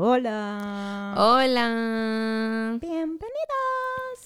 [0.00, 1.34] Hola, hola.
[1.34, 2.78] Hola.
[2.80, 3.18] Bienvenidos.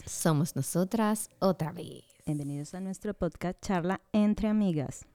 [0.05, 2.05] Somos nosotras otra vez.
[2.27, 5.07] Bienvenidos a nuestro podcast Charla entre amigas.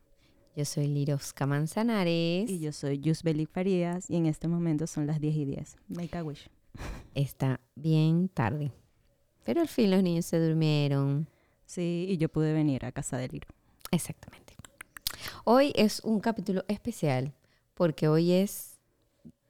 [0.56, 2.49] Yo soy Lirosca Manzanares.
[2.49, 5.76] Y yo soy Yusbeli Farías y en este momento son las 10 y 10.
[5.90, 6.49] Make a wish.
[7.13, 8.71] Está bien tarde.
[9.44, 11.29] Pero al fin los niños se durmieron.
[11.67, 13.47] Sí, y yo pude venir a casa de Liro.
[13.92, 14.55] Exactamente.
[15.44, 17.36] Hoy es un capítulo especial
[17.76, 18.77] porque hoy es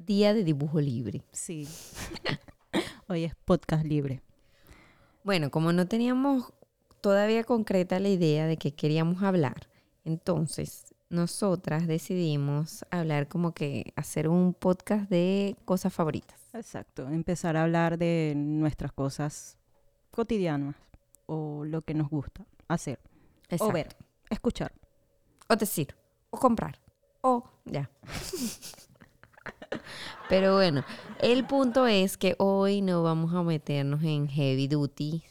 [0.07, 1.21] día de dibujo libre.
[1.33, 1.67] Sí.
[3.09, 4.21] Hoy es podcast libre.
[5.25, 6.53] Bueno, como no teníamos
[7.01, 9.67] todavía concreta la idea de que queríamos hablar,
[10.05, 16.39] entonces nosotras decidimos hablar como que hacer un podcast de cosas favoritas.
[16.53, 17.09] Exacto.
[17.09, 19.57] Empezar a hablar de nuestras cosas
[20.11, 20.77] cotidianas
[21.25, 22.99] o lo que nos gusta hacer
[23.59, 23.89] o ver,
[24.29, 24.71] escuchar.
[25.49, 25.95] O decir,
[26.29, 26.79] o comprar,
[27.21, 27.89] o ya.
[30.29, 30.83] Pero bueno,
[31.21, 35.23] el punto es que hoy no vamos a meternos en heavy duty,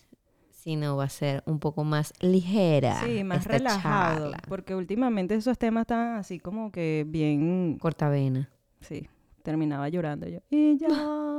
[0.51, 3.01] sino va a ser un poco más ligera.
[3.05, 4.21] Sí, más esta relajado.
[4.31, 4.43] charla.
[4.49, 7.79] Porque últimamente esos temas están así como que bien.
[7.79, 8.51] Cortavena.
[8.81, 9.09] Sí,
[9.43, 10.41] terminaba llorando yo.
[10.51, 11.37] Y llora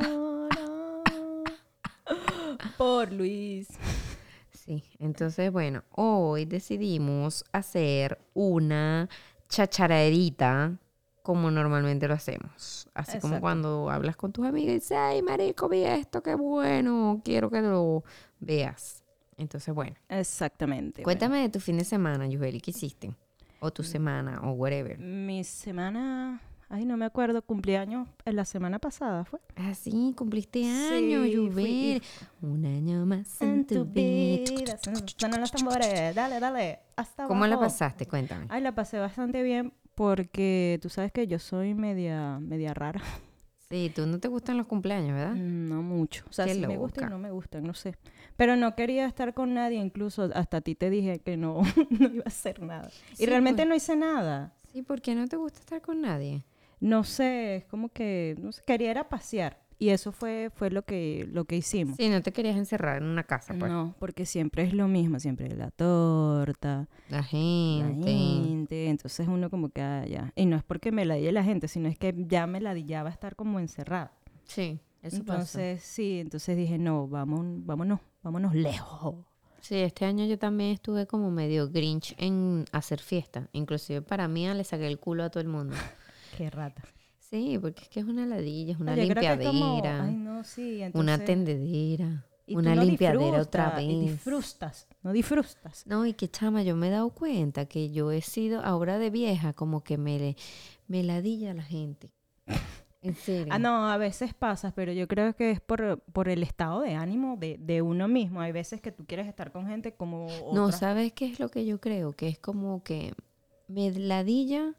[2.78, 3.68] por Luis.
[4.52, 9.08] Sí, entonces bueno, hoy decidimos hacer una
[9.50, 10.78] chacharaderita
[11.28, 12.88] como normalmente lo hacemos.
[12.94, 17.20] Así como cuando hablas con tus amigas y dices, ay, marico, vi esto, qué bueno,
[17.22, 18.06] quiero que lo
[18.40, 19.04] veas.
[19.36, 21.04] Entonces, bueno, Exactamente.
[21.04, 23.14] cuéntame de tu fin de semana, Yubeli, ¿qué hiciste?
[23.60, 24.98] O tu semana, o whatever.
[25.00, 26.42] Mi semana.
[26.70, 29.42] Ay, no me acuerdo, cumpleaños en la semana pasada fue.
[29.58, 32.02] Ah, sí, cumpliste años, Sí.
[32.42, 34.78] Un año más en, tu vida.
[35.18, 36.16] Suenan los tambores.
[36.16, 36.80] Dale, dale.
[36.96, 38.06] Hasta ¿Cómo la pasaste?
[38.06, 38.46] Cuéntame.
[38.48, 43.02] Ay, la pasé bastante bien porque tú sabes que yo soy media, media rara.
[43.70, 45.34] Sí, tú no te gustan los cumpleaños, ¿verdad?
[45.36, 46.24] No mucho.
[46.30, 47.10] O sea, sí me gustan y loca.
[47.10, 47.98] no me gustan, no sé.
[48.38, 52.08] Pero no quería estar con nadie, incluso hasta a ti te dije que no, no
[52.08, 52.90] iba a hacer nada.
[53.12, 53.68] Sí, y realmente pues.
[53.68, 54.54] no hice nada.
[54.72, 56.46] Sí, ¿por qué no te gusta estar con nadie?
[56.80, 59.60] No sé, es como que, no sé, quería era pasear.
[59.80, 61.98] Y eso fue, fue lo que, lo que hicimos.
[61.98, 63.72] Sí, no te querías encerrar en una casa, pues.
[63.72, 68.12] No, porque siempre es lo mismo, siempre la torta, La la gente.
[68.12, 70.32] gente, entonces uno como que, ah, ya.
[70.36, 73.36] Y no es porque me ladille la gente, sino es que ya me ladillaba estar
[73.36, 74.12] como encerrada.
[74.46, 79.16] Sí, eso entonces, sí, entonces dije, no, vamos, vámonos, vámonos lejos.
[79.62, 83.48] Sí, este año yo también estuve como medio grinch en hacer fiesta.
[83.52, 85.76] Inclusive para mí le saqué el culo a todo el mundo.
[86.38, 86.84] Qué rata.
[87.30, 90.78] Sí, porque es que es una ladilla, es una Oye, como- limpiadera, ay, no, sí,
[90.78, 94.12] una entonces- tendedera, y tú una no limpiadera otra disfrutas, Y vez.
[94.12, 95.88] disfrutas, no disfrutas.
[95.88, 99.10] No, y que chama, yo me he dado cuenta que yo he sido ahora de
[99.10, 100.38] vieja como que me,
[100.88, 102.10] me ladilla a la gente.
[103.02, 103.48] En serio.
[103.54, 106.96] Ah, no, a veces pasa, pero yo creo que es por, por el estado de
[106.96, 108.42] ánimo de, de uno mismo.
[108.42, 110.72] Hay veces que tú quieres estar con gente como No.
[110.72, 112.14] ¿sabes qué es lo que yo creo?
[112.14, 113.14] Que es como que
[113.68, 114.74] me ladilla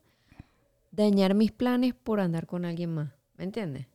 [0.98, 3.12] dañar mis planes por andar con alguien más.
[3.36, 3.86] ¿Me entiendes?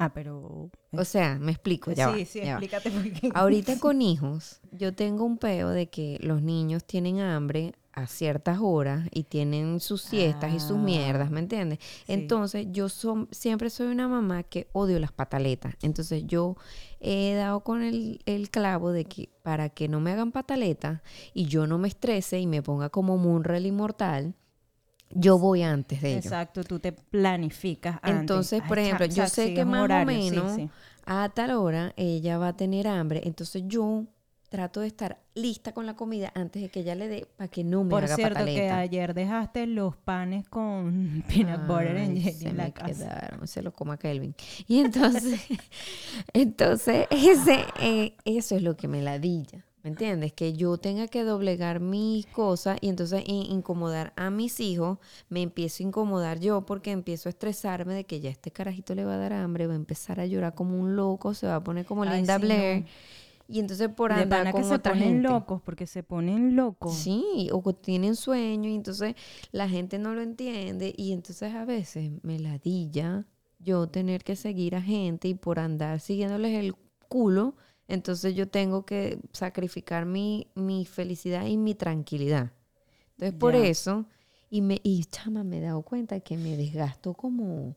[0.00, 0.70] Ah, pero...
[0.92, 2.50] O sea, me explico, ya sí, va, sí, ya va.
[2.52, 3.30] explícate porque...
[3.34, 8.58] Ahorita con hijos, yo tengo un peo de que los niños tienen hambre a ciertas
[8.60, 11.80] horas y tienen sus siestas y sus Ah, mierdas, ¿me entiendes?
[11.80, 12.12] sí.
[12.12, 15.74] Entonces, yo son- siempre soy una mamá que odio las pataletas.
[15.82, 16.54] Entonces, yo
[17.00, 21.00] he dado con el, el clavo de que para que no me hagan pataletas
[21.34, 24.34] y yo no me estrese y me ponga como Munrel inmortal,
[25.10, 26.26] yo voy antes de ellos.
[26.26, 28.20] Exacto, tú te planificas antes.
[28.20, 30.68] Entonces, por ejemplo, yo sé que más horario, o menos sí.
[31.06, 34.04] a tal hora ella va a tener hambre, entonces yo
[34.48, 37.64] trato de estar lista con la comida antes de que ella le dé para que
[37.64, 42.22] no me Por haga cierto, que ayer dejaste los panes con peanut butter and Ay,
[42.22, 42.92] jelly se en la me casa.
[42.94, 44.34] quedaron, se lo coma Kelvin.
[44.66, 45.40] Y entonces,
[46.32, 49.64] entonces ese, eh, eso es lo que me ladilla.
[49.82, 50.32] ¿Me entiendes?
[50.32, 54.98] Que yo tenga que doblegar mis cosas y entonces in- incomodar a mis hijos,
[55.28, 59.04] me empiezo a incomodar yo porque empiezo a estresarme de que ya este carajito le
[59.04, 61.64] va a dar hambre, va a empezar a llorar como un loco, se va a
[61.64, 62.82] poner como Ay, Linda sí, Blair.
[62.82, 62.88] no.
[63.50, 65.22] Y entonces por de andar con que se otra ponen gente.
[65.22, 66.94] locos, porque se ponen locos.
[66.94, 69.14] Sí, o tienen sueño y entonces
[69.52, 73.26] la gente no lo entiende y entonces a veces me ladilla
[73.58, 76.74] yo tener que seguir a gente y por andar siguiéndoles el
[77.08, 77.56] culo,
[77.88, 82.52] entonces yo tengo que sacrificar mi, mi felicidad y mi tranquilidad.
[83.12, 84.06] Entonces por eso,
[84.50, 87.76] y me, y chama, me he dado cuenta que me desgasto como,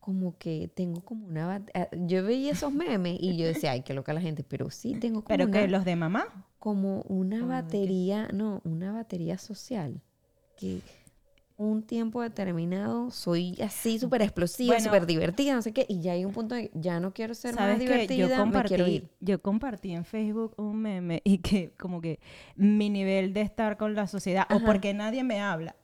[0.00, 1.64] como que tengo como una...
[1.74, 4.94] ah, Yo veía esos memes y yo decía, ay, qué loca la gente, pero sí
[4.96, 6.46] tengo como Pero una que los de mamá.
[6.58, 10.00] como una batería, no, una batería social.
[10.56, 10.82] Que
[11.56, 14.84] un tiempo determinado soy así súper explosiva, Bueno.
[14.84, 17.54] súper divertida, no sé qué, y ya hay un punto de ya no quiero ser
[17.54, 19.08] más divertida, Yo me quiero compartí, ir.
[19.20, 22.18] yo compartí en Facebook un meme y que como que
[22.56, 25.76] mi nivel de estar con la sociedad o porque nadie me habla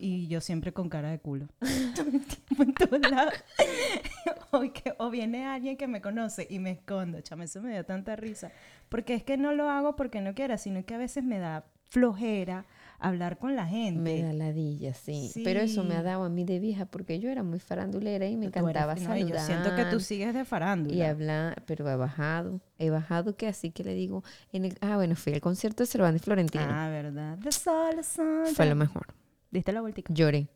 [0.00, 1.46] y- yo siempre con cara de culo.
[4.50, 7.84] O, que- o viene alguien que me conoce y me escondo chame eso me dio
[7.84, 8.50] tanta risa.
[8.88, 11.66] Porque es que no lo hago porque no quiera sino que a veces me da
[11.90, 12.64] flojera
[12.98, 15.30] hablar con la gente Me da ladilla, sí.
[15.44, 16.04] Pero eso me ha Sí.
[16.04, 19.00] dado a mí de vieja porque yo era muy farandulera y me eres- encantaba no,
[19.00, 19.28] y saludar.
[19.40, 22.60] yo siento que tú sigues de farándula Y hablar, pero he bajado.
[22.78, 24.24] He bajado que así que le digo.
[24.52, 26.64] En el, ah, bueno, fui al concierto de Cervantes Florentino.
[26.66, 29.06] ah verdad The sol, sun, Fue lo mejor.
[29.50, 30.48] diste la vueltica Lloré.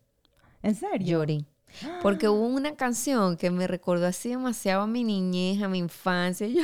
[0.63, 1.07] ¿En serio?
[1.19, 1.45] Lloré.
[2.03, 6.47] Porque hubo una canción que me recordó así demasiado a mi niñez, a mi infancia.
[6.47, 6.63] Y, yo,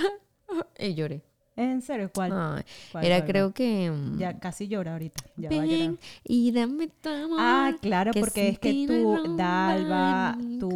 [0.78, 1.22] y lloré.
[1.58, 2.10] ¿En serio?
[2.14, 2.32] ¿Cuál?
[2.32, 2.62] Ay,
[2.92, 3.90] ¿Cuál, era cuál, creo que...
[3.90, 5.24] mm, Ya casi llora ahorita.
[5.36, 5.96] Ya va a llorar.
[6.24, 7.38] Y dame tu amor.
[7.40, 10.70] Ah, claro, que porque es que tú, Dalva, tú.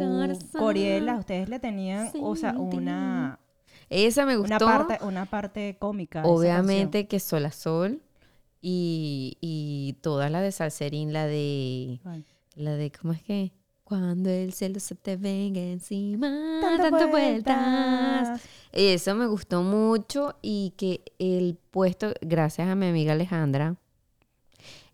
[0.57, 3.39] Coriela, ustedes le tenían, o sea, una,
[3.89, 4.55] Esa me gustó.
[4.65, 6.23] una parte, una parte cómica.
[6.25, 8.01] Obviamente que Sol a Sol.
[8.65, 11.99] Y, y toda la de Salserín, la de...
[12.03, 12.25] canción.
[12.55, 13.51] La de, ¿cómo es que?
[13.93, 16.27] Cuando el cielo se te venga encima,
[16.61, 18.27] Tantas dando vueltas.
[18.27, 18.41] vueltas.
[18.71, 23.75] Eso me gustó mucho y que el puesto, gracias a mi amiga Alejandra,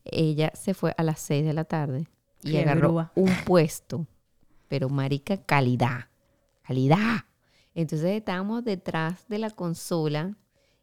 [0.03, 2.09] ella se fue a las 6 de la tarde
[2.43, 3.11] y Qué agarró grúa.
[3.15, 4.05] un puesto,
[4.67, 6.07] pero marica, calidad,
[6.63, 7.23] calidad.
[7.75, 10.35] Entonces estábamos detrás de la consola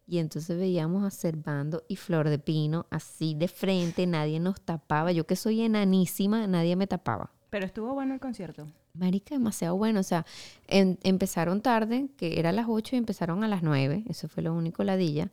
[0.07, 5.11] y entonces veíamos a Servando y Flor de Pino así de frente, nadie nos tapaba.
[5.11, 7.31] Yo que soy enanísima, nadie me tapaba.
[7.49, 8.67] Pero estuvo bueno el concierto.
[8.93, 9.99] Marica, demasiado bueno.
[9.99, 10.25] O sea,
[10.67, 14.03] en- empezaron tarde, que era a las 8 y empezaron a las 9.
[14.07, 15.29] Eso fue lo único ladilla.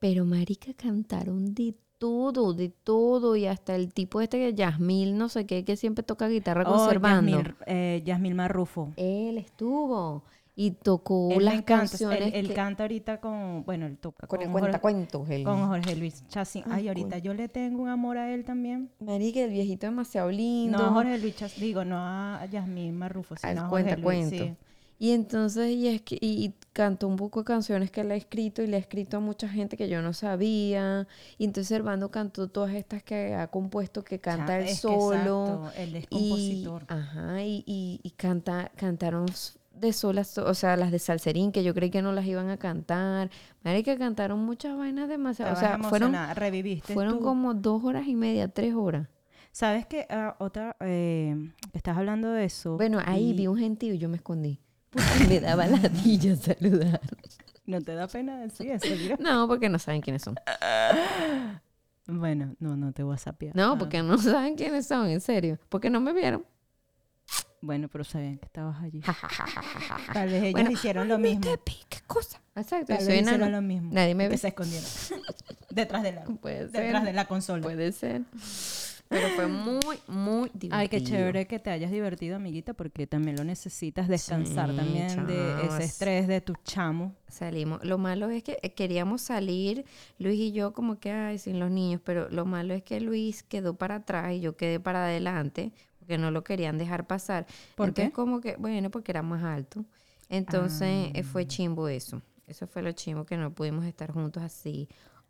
[0.00, 3.36] Pero, Marica, cantaron de todo, de todo.
[3.36, 6.76] Y hasta el tipo este que Yasmil, no sé qué, que siempre toca guitarra Oh,
[6.76, 7.30] conservando.
[7.38, 8.92] Yasmil, eh, Yasmil Marrufo.
[8.96, 10.24] Él estuvo
[10.60, 12.20] y tocó Él las canciones.
[12.20, 15.30] Él, él que- canta ahorita con, bueno, él toca con el Jorge- cuentacuentos.
[15.30, 16.64] el- con Jorge Luis Chacín.
[16.68, 18.90] Ay, ahorita yo le tengo un amor a él también.
[18.98, 20.76] Marica, el viejito demasiado lindo.
[20.78, 24.28] No a Jorge Luis Chacín, digo, no a Yasmín Marrufo, sino al a Jorge Luis,
[24.30, 24.54] sí.
[25.00, 28.16] Y entonces, y, es que, y, y cantó un poco de canciones que él ha
[28.16, 31.06] escrito y le ha escrito a mucha gente que yo no sabía.
[31.38, 35.44] Y entonces Servando cantó todas estas que ha compuesto, que canta él es que solo.
[35.68, 36.84] exacto, él es y, compositor.
[36.88, 39.26] ajá, y, y, y canta, cantaron
[39.80, 42.56] de solas, o sea, las de Salserín, que yo creí que no las iban a
[42.56, 43.30] cantar.
[43.64, 45.52] Madre que cantaron muchas vainas demasiado.
[45.52, 47.24] O sea, fueron, reviviste fueron tú.
[47.24, 49.08] como dos horas y media, tres horas.
[49.52, 50.06] ¿Sabes qué?
[50.10, 51.34] Ah, otra, eh,
[51.72, 52.76] que estás hablando de eso.
[52.76, 54.60] Bueno, ahí y vi un gentío y yo me escondí.
[54.90, 57.00] Porque me daba ladilla saludar.
[57.66, 58.86] ¿No te da pena decir eso?
[59.18, 60.36] No, porque no saben quiénes son.
[62.06, 63.54] Bueno, no, no te voy a sapear.
[63.54, 65.58] No, Ah, porque no saben quiénes son, en serio.
[65.68, 66.44] Porque no me vieron.
[67.60, 69.00] Bueno, pero sabían que estabas allí.
[70.12, 71.40] Tal vez ellos Bueno, hicieron lo mismo.
[71.42, 72.40] ¿Qué cosa?
[72.54, 73.90] Exacto, Tal vez hicieron lo mismo.
[73.92, 74.38] Nadie me que ve.
[74.38, 74.88] se escondieron.
[75.70, 77.04] detrás de la, Puede detrás ser.
[77.04, 77.62] de la consola.
[77.62, 78.22] Puede ser.
[79.10, 80.76] Pero fue muy, muy divertido.
[80.76, 85.26] Ay, qué chévere que te hayas divertido, amiguita, porque también lo necesitas descansar Sí, también
[85.26, 87.14] de ese es- estrés de tu chamo.
[87.26, 87.82] Salimos.
[87.84, 89.86] Lo malo es que eh, queríamos salir,
[90.18, 93.42] Luis y yo, como que, ay, sin los niños, pero lo malo es que Luis
[93.42, 95.72] quedó para atrás y yo quedé para adelante,
[96.08, 97.46] porque no lo querían dejar pasar.
[97.74, 98.12] ¿Por Entonces, qué?
[98.12, 99.84] como que, bueno, porque era más alto.
[100.28, 101.46] Entonces, eh, fue Ah.
[101.46, 102.22] chimbo eso.
[102.46, 104.88] Eso fue lo chimbo que no pudimos estar juntos así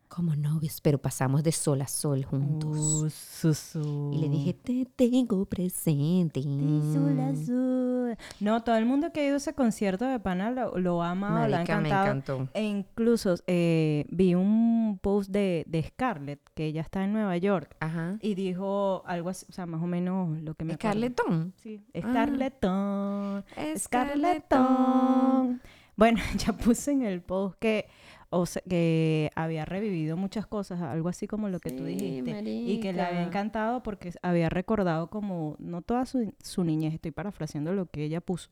[0.08, 2.76] como novios, pero pasamos de sol a sol juntos.
[2.76, 4.10] Uh, susu.
[4.14, 6.40] Y le dije, te tengo presente.
[6.40, 8.16] Azul, azul.
[8.40, 11.10] No, todo el mundo que ha ido a ese concierto de pana lo, lo ha
[11.10, 12.16] amado, lo ha Marica, me encantado.
[12.36, 12.48] encantó.
[12.54, 17.76] E incluso eh, vi un post de, de Scarlett, que ella está en Nueva York,
[17.80, 18.16] Ajá.
[18.22, 20.90] y dijo algo así, o sea, más o menos lo que me acuerdo.
[20.92, 21.52] Scarlettón.
[21.62, 22.00] Sí, Ah.
[22.00, 23.44] Scarlettón.
[23.76, 25.60] Scarlettón.
[25.96, 27.88] Bueno, ya puse en el post que,
[28.30, 32.42] o sea, que había revivido muchas cosas, algo así como lo que tú dijiste.
[32.44, 37.10] Y que le había encantado porque había recordado como, no toda su, su niñez, estoy
[37.10, 38.50] parafraseando lo que ella puso,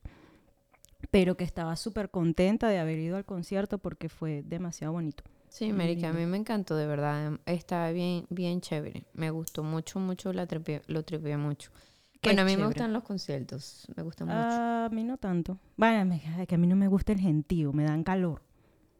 [1.11, 5.23] pero que estaba súper contenta de haber ido al concierto porque fue demasiado bonito.
[5.49, 7.27] Sí, Muy Marica, a mí me encantó, de verdad.
[7.27, 9.05] em, Estaba bien, bien chévere.
[9.13, 10.47] Me gustó mucho, mucho, la
[10.87, 11.71] lo tripié mucho.
[12.19, 12.63] Qué bueno, a mí chévere.
[12.63, 13.87] me gustan los conciertos.
[13.95, 14.39] Me gustan mucho.
[14.39, 15.57] A mí no tanto.
[15.77, 18.41] Bueno, me- es que a mí no me gusta el gentío, me dan calor.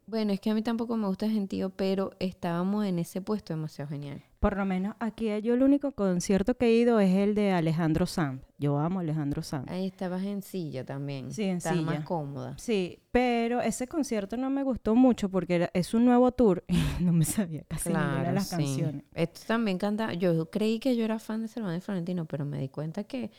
[0.08, 3.90] Bueno, es que a mí tampoco me gusta Gentío, pero estábamos en ese puesto demasiado
[3.90, 4.22] genial.
[4.40, 8.06] Por lo menos aquí yo el único concierto que he ido es el de Alejandro
[8.06, 8.40] Sanz.
[8.56, 9.68] Yo amo a Alejandro Sanz.
[9.70, 11.30] Ahí estabas en silla también.
[11.30, 12.04] Sí, en Estabas más silla.
[12.06, 12.54] cómoda.
[12.56, 16.64] Sí, pero ese concierto no me gustó mucho porque era- es un nuevo tour
[17.00, 18.56] y no me sabía casi ninguna de Claro, las sí.
[18.56, 19.04] canciones.
[19.12, 20.14] Esto también canta.
[20.14, 23.30] Yo creí que yo era fan de Salvador Florentino, pero me di cuenta que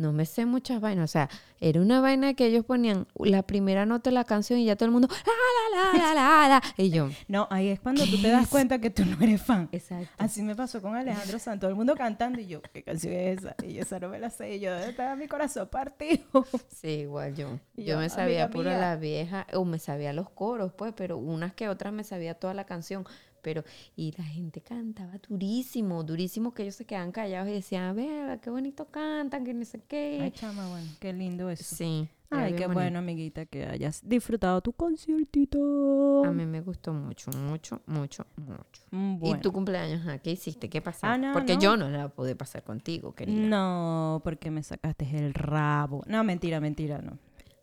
[0.00, 1.10] no me sé muchas vainas.
[1.10, 1.28] O sea,
[1.60, 4.86] era una vaina que ellos ponían la primera nota de la canción y ya todo
[4.86, 5.08] el mundo.
[5.10, 6.62] La, la, la, la, la.
[6.76, 7.08] Y yo.
[7.28, 8.48] No, ahí es cuando tú ¿Qué te das es?
[8.48, 9.68] cuenta que tú no eres fan.
[9.72, 10.08] Exacto.
[10.18, 13.38] Así me pasó con Alejandro Sanz, todo el mundo cantando y yo, ¿qué canción es
[13.38, 13.54] esa?
[13.62, 16.24] Y yo, esa no me la sé, y yo, ¿dónde está mi corazón partido?
[16.68, 17.58] Sí, igual yo.
[17.76, 18.80] Yo yo, me sabía pura mía.
[18.80, 22.54] la vieja, o me sabía los coros, pues, pero unas que otras me sabía toda
[22.54, 23.04] la canción.
[23.42, 23.64] Pero,
[23.96, 28.50] y la gente cantaba durísimo, durísimo, que ellos se quedaban callados y decían, vea, qué
[28.50, 30.18] bonito cantan, que no sé qué.
[30.22, 31.74] Ay, chama, bueno, qué lindo eso.
[31.76, 32.08] sí.
[32.32, 32.74] Ay, qué bonito.
[32.74, 36.24] bueno, amiguita, que hayas disfrutado tu conciertito.
[36.24, 38.82] A mí me gustó mucho, mucho, mucho, mucho.
[38.92, 39.36] Mm, Bueno.
[39.36, 40.00] ¿Y tu cumpleaños?
[40.02, 40.68] ajá, ¿Qué hiciste?
[40.68, 41.06] ¿Qué pasó?
[41.06, 41.60] Ah, no, Porque no.
[41.60, 43.48] yo no la pude pasar contigo, querida.
[43.48, 46.04] No, porque me sacaste el rabo.
[46.06, 47.18] No, mentira, mentira, no.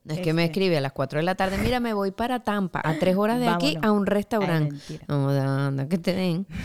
[0.08, 0.52] No es que me Este.
[0.54, 3.40] escribe a las 4 de la tarde, mira, me voy para Tampa, a tres horas
[3.40, 5.02] de aquí, a un restaurante.
[5.08, 6.48] No, anda, que te den.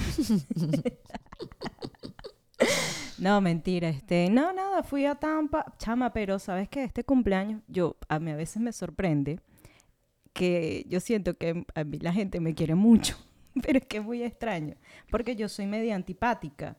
[3.19, 7.97] No, mentira, este, no, nada, fui a Tampa, chama, pero sabes que este cumpleaños, yo,
[8.09, 9.39] a mí a veces me sorprende
[10.33, 13.17] que yo siento que a mí la gente me quiere mucho,
[13.63, 14.75] pero es que es muy extraño,
[15.11, 16.77] porque yo soy media antipática,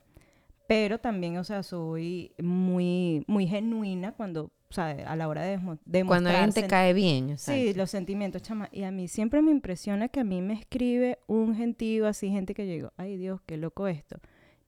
[0.67, 5.59] pero también, o sea, soy muy, muy genuina cuando, o sea, a la hora de
[5.85, 7.37] demostrar Cuando alguien te cae bien.
[7.37, 7.77] Sí, exacto.
[7.77, 8.69] los sentimientos, chama.
[8.71, 12.55] Y a mí siempre me impresiona que a mí me escribe un gentío así, gente
[12.55, 14.19] que yo digo, ay Dios, qué loco esto.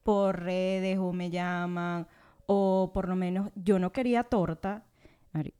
[0.04, 2.08] Por redes o me llaman,
[2.46, 4.86] o por lo menos yo no quería torta.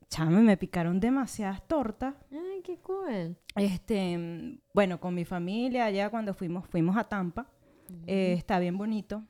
[0.08, 2.14] Chama, me picaron demasiadas tortas.
[2.30, 3.36] Ay, qué cool.
[3.56, 7.50] Este, bueno, con mi familia allá cuando fuimos, fuimos a Tampa.
[8.06, 9.24] Eh, está bien bonito.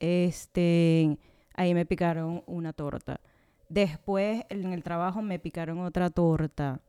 [0.00, 1.18] Este,
[1.54, 3.20] ahí me picaron una torta.
[3.72, 6.82] Después en el trabajo me picaron otra torta.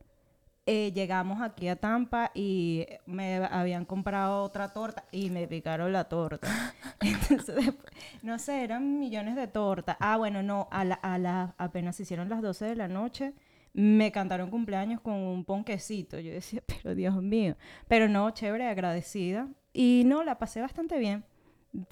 [0.66, 6.04] Eh, llegamos aquí a Tampa y me habían comprado otra torta y me picaron la
[6.04, 6.46] torta.
[7.00, 9.96] Entonces, después, no sé, eran millones de tortas.
[9.98, 13.32] Ah, bueno, no, a la, a la, apenas se hicieron las 12 de la noche,
[13.72, 16.20] me cantaron cumpleaños con un ponquecito.
[16.20, 17.56] Yo decía, pero Dios mío.
[17.88, 19.48] Pero no, chévere, agradecida.
[19.72, 21.24] Y no, la pasé bastante bien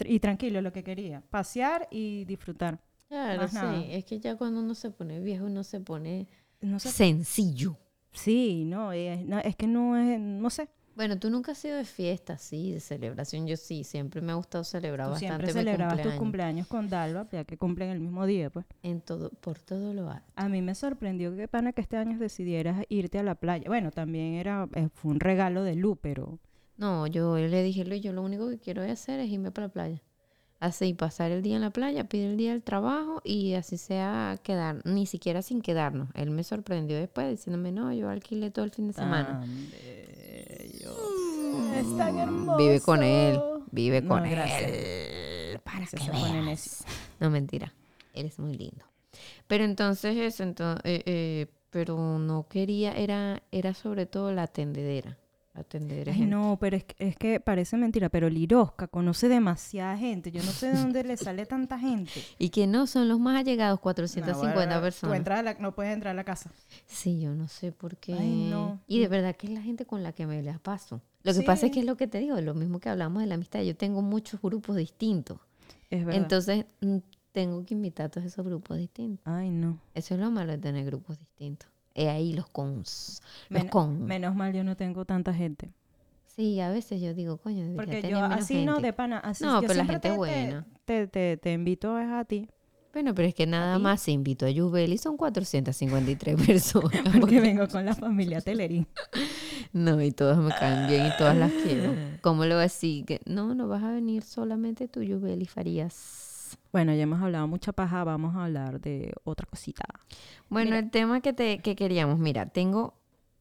[0.04, 1.22] y tranquilo, lo que quería.
[1.30, 2.78] Pasear y disfrutar.
[3.12, 3.54] Claro, sí.
[3.56, 3.84] nada.
[3.84, 6.28] Es que ya cuando uno se pone viejo, uno se pone
[6.60, 6.90] No sé.
[6.90, 7.76] sencillo.
[8.12, 10.68] Sí, no, es, no, es que no es, no sé.
[10.94, 13.46] Bueno, tú nunca has sido de fiesta, sí, de celebración.
[13.46, 16.18] Yo sí, siempre me ha gustado celebrar Tú bastante siempre celebrabas tus cumpleaños.
[16.18, 18.66] cumpleaños con Dalva, ya que cumplen el mismo día, pues.
[18.82, 20.30] En todo, por todo lo alto.
[20.36, 23.64] A mí me sorprendió que pana que este año decidieras irte a la playa.
[23.68, 26.38] Bueno, también era eh, fue un regalo de Lu, pero
[26.76, 29.72] No, yo le dije, Luis, yo lo único que quiero hacer es irme para la
[29.72, 30.02] playa.
[30.62, 34.38] Así, pasar el día en la playa, pedir el día del trabajo y así sea
[34.44, 36.08] quedar, ni siquiera sin quedarnos.
[36.14, 39.44] Él me sorprendió después diciéndome, no, yo alquilé todo el fin de semana.
[39.44, 40.94] Bello.
[41.74, 42.56] Es tan hermoso.
[42.58, 43.40] Vive con él,
[43.72, 45.58] vive con él.
[45.64, 46.84] Para que veas.
[47.18, 47.74] No, mentira.
[48.14, 48.84] Él es muy lindo.
[49.48, 55.18] Pero entonces eso, entonces, pero no quería, era, era sobre todo la tendedera.
[55.54, 56.12] La tendedera.
[56.12, 56.30] Ay, gente.
[56.34, 60.32] no, pero es que, es que parece mentira, pero Lirosca conoce demasiada gente.
[60.32, 62.12] Yo no sé de dónde le sale tanta gente.
[62.38, 65.16] Y que no son los más allegados, 450 No, bueno, Tú personas.
[65.18, 66.50] entras a la- no puedes entrar a la casa.
[66.86, 68.14] Sí, yo no sé por qué.
[68.14, 68.80] Ay, no.
[68.86, 71.02] Y de verdad que es la gente con la que me la paso.
[71.22, 73.28] Lo que pasa es que es lo que te digo, lo mismo que hablamos de
[73.28, 73.60] la amistad.
[73.62, 75.38] Yo tengo muchos grupos distintos.
[75.90, 76.22] Es verdad.
[76.22, 76.96] Entonces, mm,
[77.30, 79.22] tengo que invitar a todos esos grupos distintos.
[79.26, 79.78] Ay, no.
[79.94, 81.68] Eso es lo malo de tener grupos distintos.
[81.94, 83.22] Es ahí los cons.
[83.48, 84.04] Los Men-.
[84.04, 85.72] Menos mal yo no tengo tanta gente.
[86.26, 88.86] Sí, a veces yo digo, coño, Porque yo menos así no, gente.
[88.88, 90.66] de pana, así No, yo pero la gente te, buena.
[90.86, 92.48] Te, te, te invito a ti.
[92.92, 93.82] Bueno, pero es que nada ti?
[93.82, 97.02] más se invitó a Yubel y son 453 personas.
[97.20, 98.86] Porque vengo con la familia Telerín.
[99.74, 101.94] No, y todas me caen bien y todas las quiero.
[102.20, 103.06] ¿Cómo lo vas a decir?
[103.06, 106.31] Que no, no vas a venir solamente tú, Yubel y Farías.
[106.72, 109.84] Bueno, ya hemos hablado mucha paja, vamos a hablar de otra cosita.
[110.48, 110.78] Bueno, Mira.
[110.78, 112.94] el tema que, te, que queríamos, mira, tengo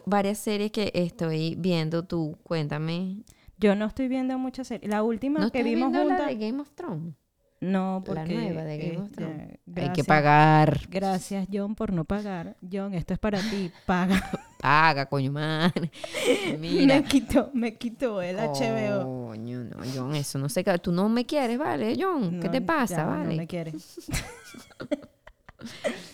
[0.06, 3.24] varias series que estoy viendo, tú cuéntame.
[3.58, 4.90] Yo no estoy viendo muchas series.
[4.90, 6.28] La última ¿No que vimos viendo la juntas.
[6.40, 7.16] de Game of Thrones?
[7.62, 8.34] No, La porque.
[8.34, 9.60] nueva de Game of este.
[9.82, 10.82] Hay que pagar.
[10.90, 12.58] Gracias, John, por no pagar.
[12.70, 13.72] John, esto es para ti.
[13.86, 14.20] Paga.
[14.60, 15.92] Paga, coño, madre.
[16.60, 16.96] Mira.
[16.96, 19.28] Me quitó, me quitó el HBO.
[19.28, 20.64] Coño, no, John, eso no sé.
[20.64, 22.40] qué- Tú no me quieres, ¿vale, John?
[22.40, 23.30] ¿Qué No, te pasa, ya, vale?
[23.36, 23.74] No me quiere.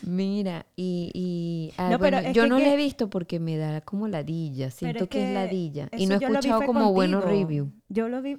[0.05, 3.81] Mira, y, y ah, No, bueno, yo no que- la he visto porque me da
[3.81, 5.89] como ladilla, siento es que, es ladilla.
[5.97, 7.69] Y no he escuchado como buenos reviews.
[7.89, 8.37] Yo lo vi,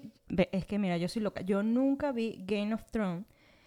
[0.53, 1.41] es que mira, yo soy loca.
[1.43, 3.25] Yo nunca vi Game of Thrones,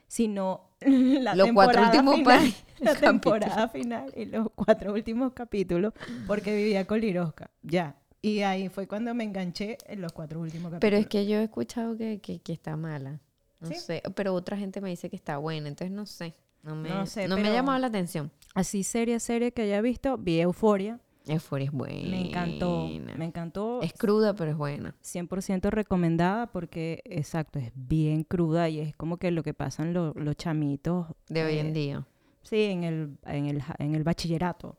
[0.07, 5.93] sino la Los cuatro temporada últimos final, la temporada final y los cuatro últimos capítulos,
[6.27, 7.95] porque vivía con Lirosca, ya.
[8.23, 10.81] Y ahí fue cuando me enganché en los cuatro últimos capítulos.
[10.81, 13.19] Pero es que yo he escuchado que, que, que está mala.
[13.59, 13.75] No ¿Sí?
[13.75, 16.33] sé, pero otra gente me dice que está buena, entonces no sé.
[16.63, 18.31] No me, No sé, no me ha llamado la atención.
[18.53, 22.09] así serie, serie que haya visto, vi Euforia, Euphoria es buena.
[22.09, 22.87] me encantó,
[23.17, 23.81] me encantó.
[23.81, 24.95] Es cruda, pero es buena.
[25.03, 30.13] 100% recomendada porque, exacto, es bien cruda y es como que lo que pasan lo-
[30.15, 31.07] los chamitos.
[31.29, 32.07] De hoy eh, en día.
[32.41, 34.77] Sí, en el, en el, en el bachillerato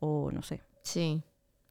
[0.00, 0.62] o no sé.
[0.82, 1.22] Sí.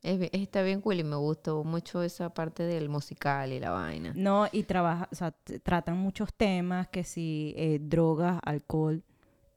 [0.03, 4.13] Es está bien cool y me gustó mucho esa parte del musical y la vaina.
[4.15, 5.31] No, y trabaja, o sea,
[5.63, 9.03] tratan muchos temas que si eh, drogas, alcohol,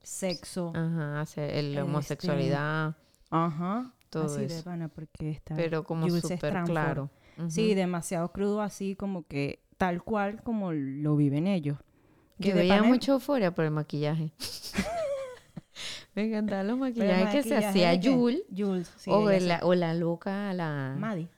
[0.04, 0.72] sexo.
[0.74, 2.96] Ajá, el- la Este, homosexualidad,
[3.30, 3.92] Ajá.
[4.10, 4.64] todo así de eso.
[4.64, 7.10] pana porque está Pero como súper claro.
[7.48, 11.78] Sí, demasiado crudo así como que tal cual como lo viven ellos.
[12.40, 14.32] Que Yo veía mucha euforia por el maquillaje.
[16.14, 18.12] me encantaban los maquillajes que se maquillaje hacía?
[18.12, 18.42] Jules.
[18.56, 21.28] Jules, sí, o, la, o la loca, la Maddie.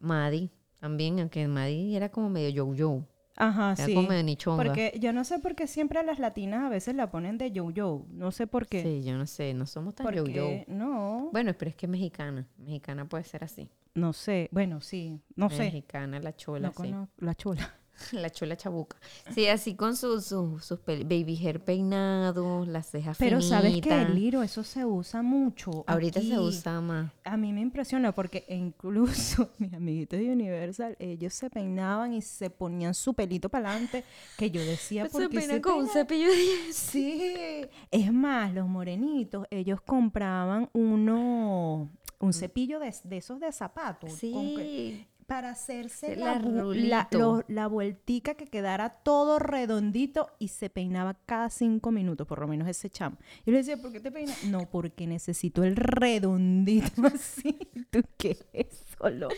[0.00, 0.50] Maddie.
[0.80, 3.02] También, aunque Maddie era como medio yo-yo.
[3.40, 3.94] Ajá, Era sí.
[3.94, 4.62] como medio nichonga.
[4.64, 7.52] Porque yo no sé por qué siempre a las latinas a veces la ponen de
[7.52, 8.04] yo-yo.
[8.10, 8.82] No sé por qué.
[8.82, 10.64] Sí, yo no sé, no somos tan Porque yo-yo.
[10.66, 12.46] no, Bueno, pero es que es mexicana.
[12.58, 13.70] Mexicana puede ser así.
[13.94, 14.48] no sé.
[14.52, 15.58] Bueno, sí, no sé.
[15.64, 16.94] Mexicana, la chola, No sí.
[17.24, 17.74] la chula.
[18.12, 18.96] La chola chabuca.
[19.34, 24.42] Sí, así con sus sus sus baby hair peinados, las cejas Pero sabes el liro,
[24.42, 25.84] eso se usa mucho.
[25.86, 27.12] Ahorita se usa más.
[27.24, 32.50] A mí me impresiona porque incluso mis amiguitos de Universal, ellos se peinaban y se
[32.50, 34.04] ponían su pelito para adelante,
[34.36, 36.72] que yo decía, Se ¿por qué peina se con un cepillo de.
[36.72, 41.90] Sí, es más, los morenitos, ellos compraban uno,
[42.20, 44.10] un cepillo de, de esos de zapatos.
[44.10, 44.18] con
[44.56, 45.06] que- Sí.
[45.28, 47.18] Para hacerse Sí, la, la la, rulito.
[47.18, 52.48] lo- la vueltica que quedara todo redondito y se peinaba cada cinco minutos, por lo
[52.48, 53.18] menos ese chamo.
[53.44, 54.42] Yo le decía, ¿por qué te peinas?
[54.42, 57.58] No, porque necesito el redondito así.
[57.90, 59.34] ¿Tú qué es eso, loco?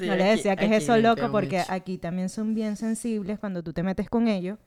[0.00, 3.72] no le decía que es eso, loco, porque aquí también son bien sensibles cuando tú
[3.72, 4.58] te metes con ellos.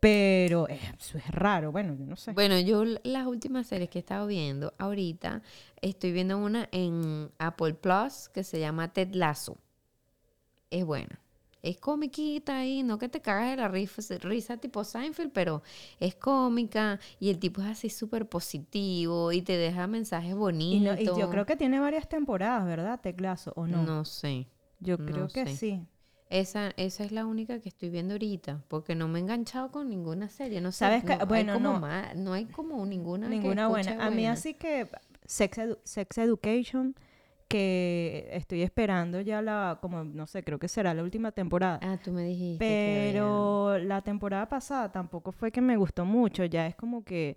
[0.00, 2.32] Pero eh, eso es raro, bueno, yo no sé.
[2.32, 5.42] Bueno, yo las últimas series que he estado viendo, ahorita
[5.80, 9.56] estoy viendo una en Apple Plus que se llama Ted Lasso.
[10.70, 11.20] Es buena.
[11.62, 15.62] Es comiquita ahí, no que te cagas de la risa, risa tipo Seinfeld, pero
[15.98, 20.96] es cómica y el tipo es así súper positivo y te deja mensajes y, bonitos.
[20.96, 23.00] no- y yo creo que tiene varias temporadas, ¿verdad?
[23.00, 23.82] Teclazo, ¿o no?
[23.82, 24.46] No sé.
[24.80, 25.56] yo no creo que sé.
[25.56, 25.86] sí.
[26.28, 29.88] Esa, esa es la única que estoy viendo ahorita, porque no me he enganchado con
[29.88, 30.60] ninguna serie.
[30.60, 31.80] No sé, ¿Sabes no, hay Bueno, como no.
[31.80, 34.04] más- no hay como ninguna que Ninguna buena.
[34.04, 34.86] A mí así que
[35.24, 36.94] Sex, Edu- Sex Education,
[37.58, 41.78] que estoy esperando ya la, como no sé, creo que será la última temporada.
[41.82, 42.64] Ah, tú me dijiste.
[42.64, 46.44] que Pero la temporada pasada tampoco fue que me gustó mucho.
[46.44, 47.36] Ya es como que,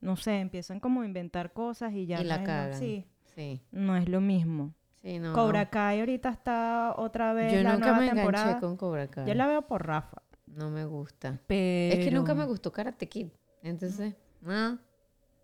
[0.00, 2.74] no sé, empiezan como a inventar cosas y ya Y no es- cagan.
[2.78, 4.72] sí, había- Sí, no es lo mismo.
[5.02, 5.32] sí, no.
[5.34, 5.70] Cobra no.
[5.70, 8.60] Kai ahorita está otra vez Yo la nunca nueva me enganché temporada.
[8.60, 9.26] con Cobra Kai.
[9.26, 10.22] Yo la veo por Rafa.
[10.46, 11.38] No me gusta.
[11.46, 11.96] Pero...
[11.98, 13.28] Es que nunca me gustó Karate Kid.
[13.62, 14.14] Entonces,
[14.46, 14.78] ah,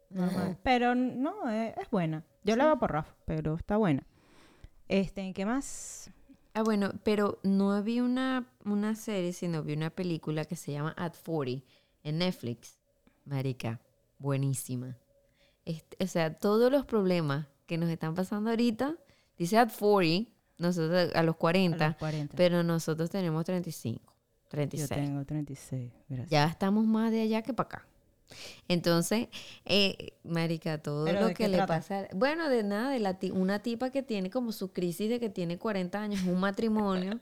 [0.08, 0.56] Normal.
[0.62, 2.24] Pero no, es, es buena.
[2.46, 4.06] Yo la veo por Rafa, pero está buena.
[4.88, 6.10] Este, ¿qué más?
[6.54, 10.94] Ah, bueno, pero no vi una, una serie, sino vi una película que se llama
[10.96, 11.66] At 40
[12.04, 12.78] en Netflix.
[13.24, 13.80] Marica,
[14.18, 14.96] buenísima.
[15.64, 18.94] Este, o sea, todos los problemas que nos están pasando ahorita,
[19.36, 22.36] dice At 40, nosotros a los 40, A los 40.
[22.36, 24.12] pero nosotros tenemos 35, Yo
[24.48, 24.88] 36.
[24.88, 26.30] tengo 36, gracias.
[26.30, 27.86] Ya estamos más de allá que para acá.
[28.68, 29.28] Entonces,
[29.64, 31.62] eh, marica, todo ¿Pero lo que le trata?
[31.62, 35.30] pasa, bueno, de nada, de la una tipa que tiene como su crisis de que
[35.30, 37.20] tiene 40 años, un matrimonio,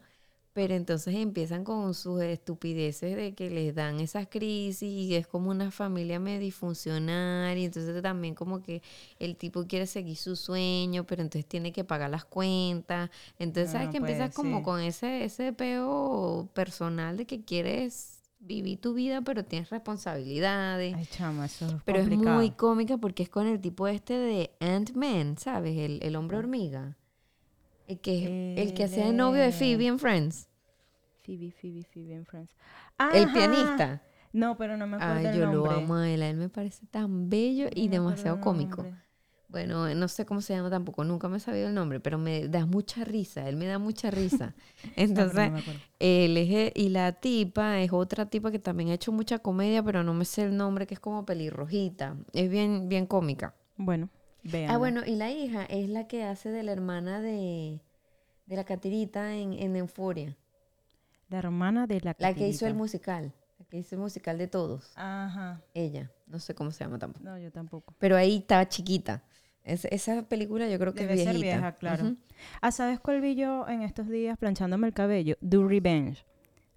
[0.55, 5.51] pero entonces empiezan con sus estupideces de que les dan esas crisis y es como
[5.51, 8.81] una familia medio disfuncional y entonces también como que
[9.19, 13.11] el tipo quiere seguir su sueño, pero entonces tiene que pagar las cuentas.
[13.39, 18.14] Entonces, ¿sabes que empiezas pues, como con ese, ese peo personal de que quieres
[18.47, 20.95] vivir tu vida, pero tienes responsabilidades.
[20.95, 24.51] Ay, chama, eso es pero es muy cómica porque es con el tipo este de
[24.61, 25.77] Ant-Man, ¿sabes?
[25.79, 26.97] El, el hombre hormiga.
[27.87, 30.49] El que, el que hacía de novio de Phoebe en Friends.
[31.23, 32.55] Phoebe, Phoebe, Phoebe en Friends.
[33.13, 34.03] El pianista.
[34.33, 35.73] No, pero no me acuerdo Ay, el yo nombre.
[35.73, 36.23] lo amo a él.
[36.23, 38.83] A él me parece tan bello y No demasiado el cómico.
[38.83, 39.01] nombre.
[39.55, 42.49] Bueno, no sé cómo se llama tampoco, nunca me he sabido el nombre, pero me
[42.49, 44.53] da mucha risa, él me da mucha risa.
[44.83, 45.59] Pero Entonces, no
[46.01, 50.03] él es, y la tipa es otra tipa que también ha hecho mucha comedia, pero
[50.03, 52.17] no me sé el nombre, que es como pelirrojita.
[52.33, 53.55] Es bien, bien cómica.
[53.77, 54.09] Bueno,
[54.43, 54.71] vean.
[54.73, 57.81] Ah, bueno, y la hija es la que hace de la hermana de,
[58.47, 60.37] de la catirita en, en Euforia.
[61.29, 62.75] La hermana de la La que hizo el Catirita.
[62.75, 63.35] musical.
[63.59, 64.93] La que hizo el musical de todos.
[64.95, 65.61] Ajá.
[65.75, 66.11] Ella.
[66.27, 67.25] No sé cómo se llama tampoco.
[67.25, 67.95] No, yo tampoco.
[67.99, 69.23] Pero ahí estaba chiquita.
[69.65, 71.57] Es- esa película yo creo que Debe es ser viejita.
[71.57, 72.05] vieja, claro.
[72.05, 72.17] Ujú.
[72.61, 75.37] Ah, ¿sabes cuál vi yo en estos días planchándome el cabello?
[75.41, 76.25] Do Revenge.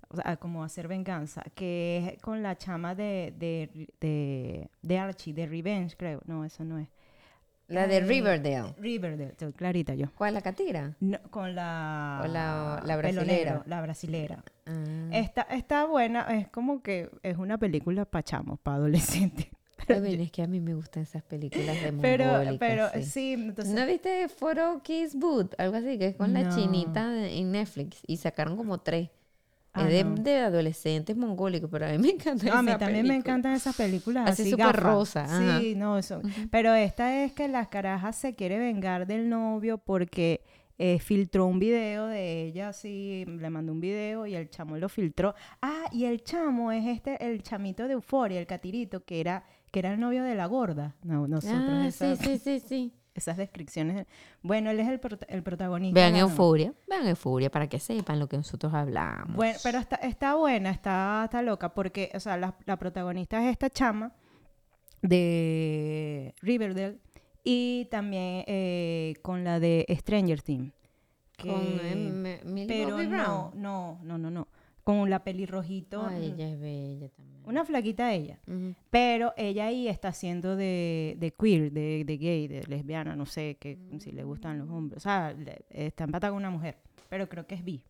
[0.10, 1.44] O sea, como hacer venganza.
[1.54, 6.22] Que es con la chama de, de, de, de Archie, de Revenge, creo.
[6.26, 6.88] No, eso no es.
[7.68, 8.74] La de Riverdale.
[8.80, 10.08] Riverdale, clarita yo.
[10.16, 10.36] ¿Cuál?
[10.36, 10.96] ¿La catira?
[11.02, 12.22] No, con la...
[12.24, 13.64] O la- la brasilera.
[13.66, 14.42] la brasilera.
[14.66, 15.10] Ah.
[15.12, 19.48] Está, está buena, es como que es una película para chamos, para adolescentes.
[19.88, 23.04] Ay, bueno, es que a mí me gustan esas películas de Pero, mongólicas, pero sí.
[23.04, 23.74] sí, entonces...
[23.74, 25.56] ¿No viste Photo Kiss Boot?
[25.60, 28.02] Algo así, que es con la chinita en Netflix.
[28.08, 29.10] Y sacaron como tres.
[29.74, 30.16] Ah, es de, no.
[30.16, 33.54] de adolescentes mongólicos, pero a mí me encanta No, a mí esa también me encantan
[33.54, 35.60] esas películas Así así, súper rosa, ajá.
[35.60, 36.22] Sí, no, eso.
[36.50, 40.42] Pero esta es que la caraja se quiere vengar del novio porque
[40.80, 44.90] eh, filtró un video de ella, así, le mandó un video y el chamo lo
[44.90, 45.34] filtró.
[45.62, 49.80] Ah, y el chamo es este, el chamito de Euforia, el catirito, que era, que
[49.80, 50.96] era el novio de la gorda.
[51.04, 52.94] No, nosotros Ah, sí, esas, sí, sí, sí.
[53.16, 54.06] esas descripciones.
[54.44, 56.00] Bueno, él es el, prota- el protagonista.
[56.00, 59.36] Vean Euforia, vean Euforia para que sepan lo que nosotros hablamos.
[59.36, 63.52] Bueno, pero está, está buena, está, está loca, porque, o sea, la, la protagonista es
[63.52, 64.14] esta chama
[65.02, 67.00] de Riverdale
[67.44, 70.74] y también eh, con la de Stranger Things.
[71.36, 73.52] que- Con eh, Millie pero Bobby no, Brown.
[73.62, 74.48] no, no, no, no.
[74.88, 76.06] Con la pelirrojito.
[76.08, 77.42] Ay, ella es bella también.
[77.46, 78.40] Una flaquita ella.
[78.90, 83.58] Pero ella ahí está haciendo de, de queer, de, de gay, de lesbiana, no sé
[83.60, 84.98] que, si le gustan los hombres.
[84.98, 86.78] O sea, le- está empatada con una mujer,
[87.10, 87.84] pero creo que es bi.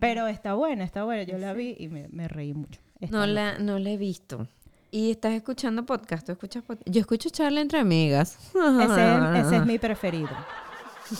[0.00, 1.22] Pero está buena, está buena.
[1.22, 2.80] Yo la vi y me, me reí mucho.
[3.00, 4.48] Está No la, no la he visto.
[4.90, 6.26] ¿Y estás escuchando podcast?
[6.26, 6.88] ¿Tú escuchas podcast?
[6.90, 8.38] Yo escucho charla entre amigas.
[8.54, 10.30] Ese es, ese es mi preferido.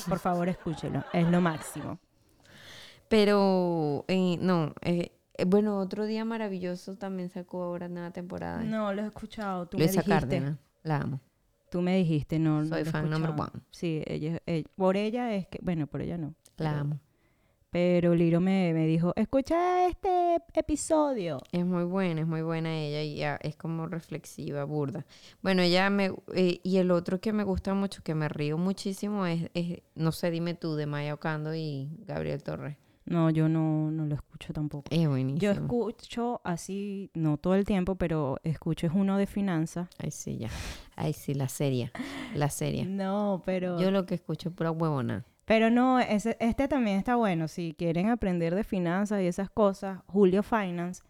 [0.08, 1.04] Por favor, escúchelo.
[1.12, 1.98] Es lo máximo.
[3.08, 4.74] Pero, eh, no.
[4.82, 8.62] eh, eh, bueno, otro día maravilloso también sacó ahora nueva temporada.
[8.62, 9.66] No, lo he escuchado.
[9.66, 10.10] Tú Luisa me dijiste.
[10.10, 10.58] Cárdenas.
[10.82, 11.20] La amo.
[11.70, 12.64] Tú me dijiste, no.
[12.64, 13.50] Soy lo fan number one.
[13.70, 16.34] Sí, ella, ella- por ella es que, bueno, por ella no.
[16.56, 17.00] La pero- amo.
[17.68, 21.38] Pero Liro me, me dijo, escucha este episodio.
[21.52, 25.04] Es muy buena, es muy buena ella y ya es como reflexiva, burda.
[25.42, 26.10] Bueno, ella me...
[26.34, 30.12] eh, y el otro que me gusta mucho, que me río muchísimo, es, es No
[30.12, 32.78] sé, dime tú, de Maya Ocando y Gabriel Torres.
[33.06, 34.84] No, yo no, no lo escucho tampoco.
[34.90, 35.40] Es buenísimo.
[35.40, 39.88] Yo escucho así, no todo el tiempo, pero escucho es uno de finanzas.
[39.98, 40.48] Ay, sí, ya.
[40.96, 41.92] Ay, sí, la serie.
[42.34, 42.84] La serie.
[42.84, 43.78] No, pero...
[43.80, 45.24] Yo lo que escucho es pura huevona.
[45.44, 47.46] Pero no, ese- este también está bueno.
[47.46, 51.02] Si quieren aprender de finanzas y esas cosas, Julio Finance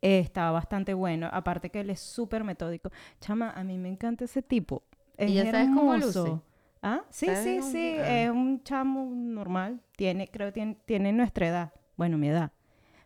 [0.00, 1.28] eh, está bastante bueno.
[1.30, 2.90] Aparte que él es súper metódico.
[3.20, 4.82] Chama, a mí me encanta ese tipo.
[5.18, 6.40] Es ¿Y ya sabes cómo luce?
[6.84, 7.02] ¿Ah?
[7.10, 7.70] Sí, ¿Sabes sí, cómo?
[7.72, 7.96] sí.
[7.98, 8.20] Ah.
[8.24, 9.80] Es un chamo normal.
[9.96, 11.72] Tiene, creo que tiene, tiene nuestra edad.
[11.96, 12.52] Bueno, mi edad.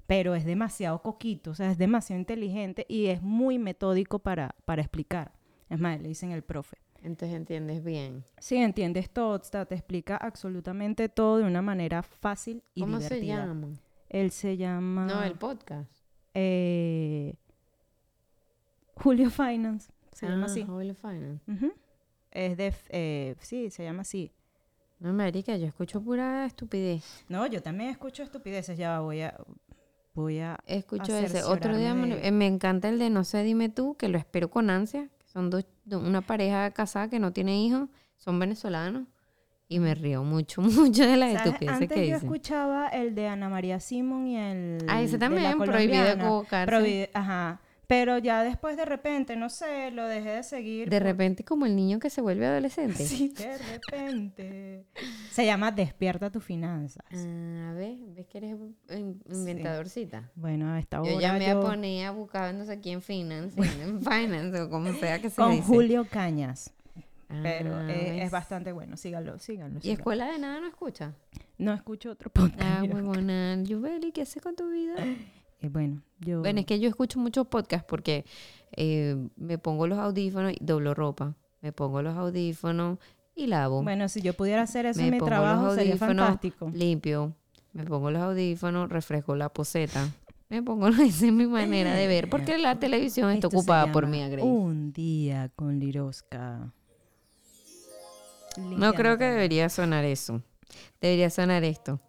[0.06, 4.80] Pero es demasiado coquito, o sea, es demasiado inteligente y es muy metódico para, para
[4.82, 5.32] explicar.
[5.68, 6.78] Es más, le dicen el profe.
[7.02, 8.24] Entonces entiendes bien.
[8.38, 13.46] Sí, entiendes todo, te explica absolutamente todo de una manera fácil y ¿Cómo se divertida.
[13.46, 13.68] llama?
[14.08, 15.92] Él se llama No, el podcast.
[16.34, 17.34] eh,
[18.96, 20.64] Julio Finance, se llama Ah, así.
[20.64, 21.44] Julio Finance.
[22.38, 24.30] Es de, eh, sí, se llama así.
[25.00, 27.24] No, marica, yo escucho pura estupidez.
[27.28, 29.36] No, yo también escucho estupideces, ya voy a,
[30.14, 31.42] voy a, Escucho a ese.
[31.42, 34.50] Otro día de- eh, me encanta el de No sé, dime tú, que lo espero
[34.50, 35.08] con ansia.
[35.32, 39.08] Son dos, do- una pareja casada que no tiene hijos, son venezolanos.
[39.68, 42.28] Y me río mucho, mucho de las estupideces Antes que yo dicen.
[42.28, 46.44] escuchaba el de Ana María Simón y el Ah, ese de la también, prohibido.
[46.46, 47.60] Prohibi- ajá.
[47.88, 50.90] Pero ya después de repente, no sé, lo dejé de seguir.
[50.90, 53.02] De por- repente, como el niño que se vuelve adolescente.
[53.06, 54.84] Sí, de repente.
[55.30, 57.02] Se llama Despierta tus finanzas.
[57.10, 57.96] Ah, ¿ves?
[58.14, 58.56] ¿Ves que eres
[58.90, 60.30] in- inventadorcita?
[60.34, 63.58] Bueno, a esta hora Yo ya me yo- ponía a buscar no sé quién finance,
[63.58, 65.62] en finance o como sea que se con dice.
[65.64, 66.74] Julio Cañas.
[67.42, 68.96] Pero Ah, eh, es bastante bueno.
[68.98, 69.78] Síganlo, síganlo.
[69.78, 69.98] ¿Y síganlo.
[70.00, 71.14] escuela de nada no escucha?
[71.56, 72.60] No escucho otro podcast.
[72.62, 73.62] Ah, huevona.
[73.62, 74.94] Yubeli, ¿qué haces con tu vida?
[75.60, 76.40] Eh, bueno, yo.
[76.40, 78.24] Bueno, es que yo escucho muchos podcasts porque
[78.72, 81.34] eh, me pongo los audífonos y doblo ropa.
[81.60, 82.98] Me pongo los audífonos
[83.34, 83.82] y lavo.
[83.82, 86.70] Bueno, si yo pudiera hacer eso me en mi trabajo, sería fantástico.
[86.72, 87.34] limpio.
[87.72, 90.08] Me pongo los audífonos, refresco la poseta.
[90.48, 93.92] Me pongo, esa es mi manera de ver, porque la televisión está Esto se ocupada
[93.92, 94.44] por mí, Agrey.
[94.44, 96.72] Un día con Liroska.
[98.56, 100.42] No creo que debería sonar eso.
[101.00, 102.00] Debería sonar esto.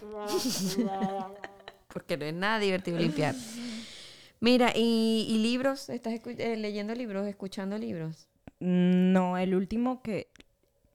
[1.92, 3.34] Porque no es nada divertido limpiar.
[4.40, 5.88] Mira, ¿y, y libros?
[5.90, 8.26] ¿Estás eh, leyendo libros, escuchando libros?
[8.58, 10.28] No, el último que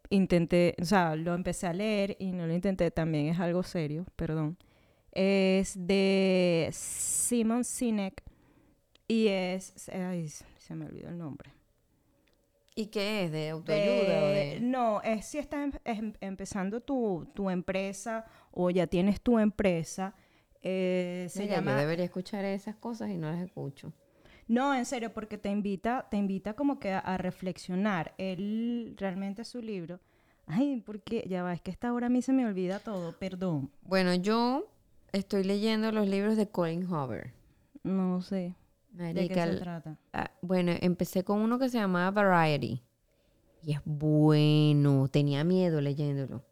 [0.10, 4.06] intenté, o sea, lo empecé a leer y no lo intenté, también es algo serio,
[4.16, 4.58] perdón.
[5.12, 8.24] Es de Simon Sinek
[9.08, 11.52] y es, ay, se me olvidó el nombre.
[12.78, 13.32] ¿Y qué es?
[13.32, 14.60] ¿De autoayuda o De- de...?
[14.60, 20.14] No, es si estás em- em- empezando tu, tu empresa o ya tienes tu empresa.
[20.66, 21.72] Eh, se Mira, llama...
[21.72, 23.94] yo debería escuchar esas cosas y no las escucho.
[24.48, 28.14] No, en serio, porque te invita, te invita como que a, a reflexionar.
[28.18, 30.00] Él realmente su libro.
[30.48, 33.72] Ay, porque ya va, es que esta hora a mí se me olvida todo, perdón.
[33.84, 34.68] Bueno, yo
[35.14, 37.34] estoy leyendo los libros de Colin Hoover.
[37.84, 38.56] No sé
[38.96, 39.98] de qué se trata.
[40.14, 42.82] ah, bueno, empecé con uno que se llamaba Variety.
[43.64, 45.08] Y es bueno.
[45.10, 46.44] Tenía miedo leyéndolo.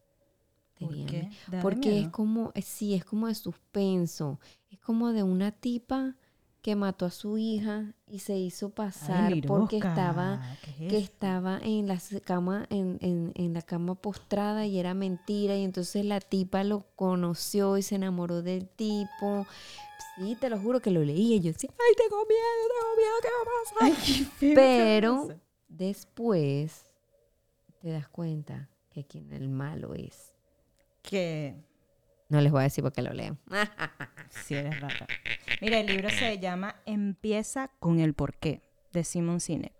[0.84, 1.22] ¿Por Tenía qué?
[1.24, 4.40] mie- ¿Da de Porque es como, eh, sí, es como de suspenso.
[4.70, 6.16] Es como de una tipa
[6.62, 10.98] que mató a su hija y se hizo pasar Ay, porque estaba ¿qué es que
[10.98, 16.06] estaba en la cama en, en- en la cama postrada y era mentira y entonces
[16.06, 19.46] la tipa lo conoció y se enamoró del tipo.
[20.16, 23.16] Sí te lo juro que lo leí y yo decía ay tengo miedo tengo miedo
[23.22, 26.86] qué va a pasar Ay, qué feo, pero después
[27.82, 30.33] te das cuenta que quien el malo es
[31.04, 31.56] Que
[32.34, 33.38] no les voy a decir porque lo lean
[34.30, 35.06] si eres rata.
[35.62, 39.74] Mira, el libro se llama Empieza con el porqué, de Simon Sinek.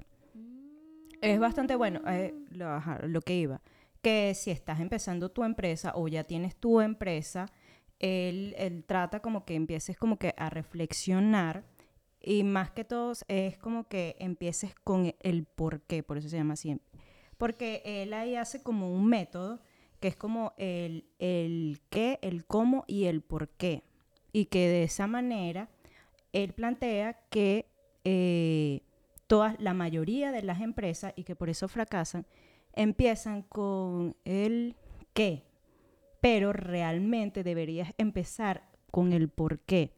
[1.20, 3.62] Es bastante bueno, eh, lo, que iba.
[4.04, 7.48] Que si estás empezando tu empresa o ya tienes tu empresa,
[7.98, 11.64] él, él trata como que empieces como que a reflexionar
[12.22, 16.38] y más que todo es como que empieces con el por qué, por eso se
[16.38, 16.80] llama así.
[17.38, 19.60] Porque él ahí hace como un método
[20.04, 23.84] que es como el, el qué, el cómo y el por qué.
[24.34, 25.70] Y que de esa manera
[26.34, 27.70] él plantea que
[28.04, 28.82] eh,
[29.28, 32.26] todas, la mayoría de las empresas, y que por eso fracasan,
[32.74, 34.76] empiezan con el
[35.14, 35.46] qué,
[36.20, 39.94] pero realmente deberías empezar con el por qué.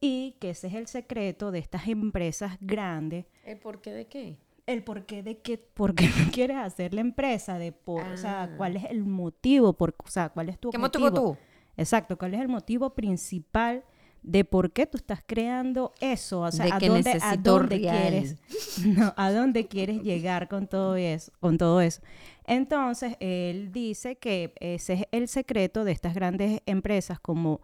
[0.00, 4.38] Y que ese es el secreto de estas empresas grandes, el por qué de qué
[4.66, 8.16] el por qué de qué, por qué no quieres hacer la empresa, de por, o
[8.16, 8.50] sea, Ah.
[8.56, 11.04] cuál es el motivo, por, o sea, cuál es tu qué objetivo.
[11.10, 11.38] motivo tú
[11.78, 13.84] Exacto, ¿cuál es el motivo principal
[14.22, 16.40] de por qué tú estás creando eso?
[16.40, 17.96] O sea, De ¿a que dónde, a dónde real.
[18.08, 18.36] quieres,
[18.84, 22.00] no, a dónde quieres llegar con todo eso, con todo eso.
[22.44, 27.60] Entonces, él dice que ese es el secreto de estas grandes empresas como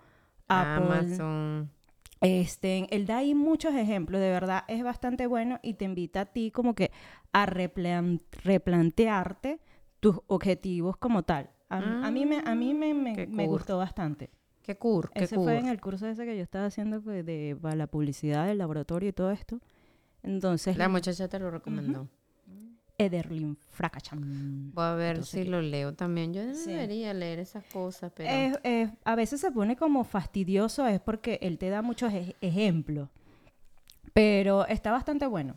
[0.48, 1.70] Apple, Amazon
[2.22, 6.26] este, él da ahí muchos ejemplos, de verdad es bastante bueno y te invita a
[6.26, 6.90] ti como que
[7.32, 9.60] a replan- replantearte
[10.00, 11.50] tus objetivos como tal.
[11.68, 14.30] A, a mí me, a mí me, me- me gustó bastante.
[14.62, 14.76] qué
[15.12, 17.86] qué Ese fue en el curso ese que yo estaba haciendo que de, para la
[17.86, 19.60] publicidad del laboratorio y todo esto.
[20.22, 22.08] Entonces, la muchacha te lo recomendó
[23.06, 24.72] Ederlin Fracacham.
[24.72, 26.32] Voy a ver Entonces, si lo leo también.
[26.34, 26.70] Yo Sí.
[26.70, 28.28] debería leer esas cosas, pero...
[28.30, 32.34] Es- es- a veces se pone como fastidioso, es porque él te da muchos ej-
[32.40, 33.08] ejemplos.
[34.14, 35.56] Pero está bastante bueno.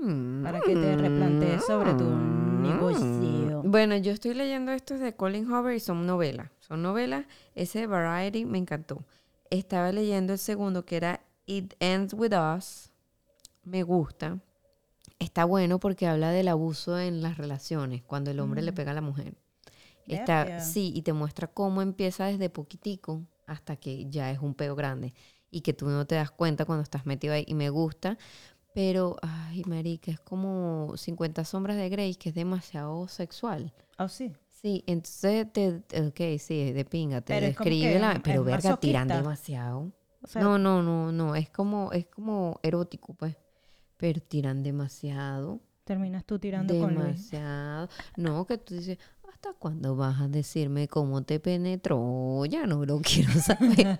[0.00, 3.62] Mm, para que te replantees sobre tu negocio.
[3.64, 6.50] Bueno, yo estoy leyendo estos de Colin Hoover y son novelas.
[6.60, 7.26] Son novelas.
[7.54, 9.04] Ese de Variety me encantó.
[9.50, 12.90] Estaba leyendo el segundo que era It Ends With Us.
[13.64, 14.38] Me gusta.
[15.20, 18.94] Está bueno porque habla del abuso en las relaciones, cuando el hombre le pega a
[18.94, 19.34] la mujer.
[20.06, 24.74] Está, sí, y te muestra cómo empieza desde poquitico hasta que ya es un peo
[24.74, 25.14] grande
[25.50, 27.44] y que tú no te das cuenta cuando estás metido ahí.
[27.46, 28.18] Y me gusta,
[28.74, 33.72] pero, ay, marica, es como 50 sombras de Grey, que es demasiado sexual.
[33.98, 34.32] Oh, sí.
[34.48, 38.12] Sí, entonces, te, ok, sí, de pinga, te Pero describe que la...
[38.12, 39.16] es Pero verga, tiran masoquista.
[39.16, 39.92] demasiado.
[40.22, 43.36] O sea, no, no, no, no, es como, es como erótico, pues.
[44.00, 45.60] Pero tiran demasiado.
[45.84, 47.30] terminas tú tirando con Luis.
[47.30, 47.88] Demasiado.
[48.16, 48.98] No, que tú dices,
[49.30, 52.44] ¿hasta cuándo vas a decirme cómo te penetró?
[52.46, 53.98] Ya no lo quiero saber.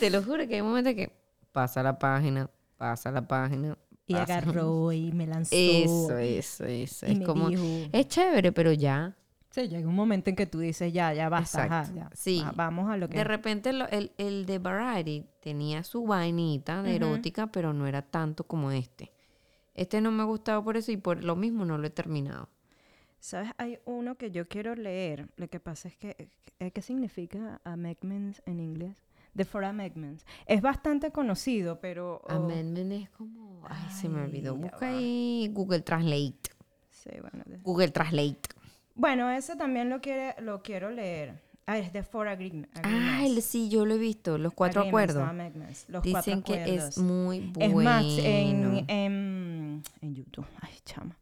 [0.00, 1.12] te lo juro que hay momentos que
[1.52, 3.76] pasa la página, pasa la página.
[4.06, 5.50] Y agarró y me lanzó.
[5.54, 7.06] Eso, eso, eso.
[7.06, 7.62] y Es me como, dijo.
[7.92, 9.14] es chévere, pero ya.
[9.62, 12.10] Sí, llega un momento en que tú dices, ya, ya basta, ajá, ya.
[12.14, 12.40] Sí.
[12.44, 16.82] va- vamos a lo que De repente lo- el, el de Variety tenía su vainita
[16.82, 17.04] de Ujú.
[17.06, 19.12] erótica, pero no era tanto como este.
[19.74, 22.48] Este no me ha gustado por eso y por lo mismo no lo he terminado.
[23.20, 23.50] ¿Sabes?
[23.58, 25.28] Hay uno que yo quiero leer.
[25.36, 28.96] Lo que pasa es que, eh, ¿qué significa amendments en inglés?
[29.36, 30.24] The Four Amendments.
[30.46, 32.22] Es bastante conocido, pero...
[32.28, 33.62] oh, Amendment es como.
[33.68, 34.54] Ay, se me olvidó.
[34.54, 36.38] Ay, Busca ahí Google Translate.
[36.90, 38.40] sí, bueno, Google Translate.
[38.98, 41.40] Bueno, ese también lo, quiere, lo quiero leer.
[41.66, 42.80] Ah, es The Four Agree- Agreements.
[42.82, 44.36] Ah, el, sí, yo lo he visto.
[44.38, 45.84] Los cuatro Agreements, acuerdos.
[45.88, 47.78] los Dicen cuatro que es muy bueno.
[47.78, 50.46] Es más, en, en, en YouTube.
[50.60, 51.14] Ay, chamo.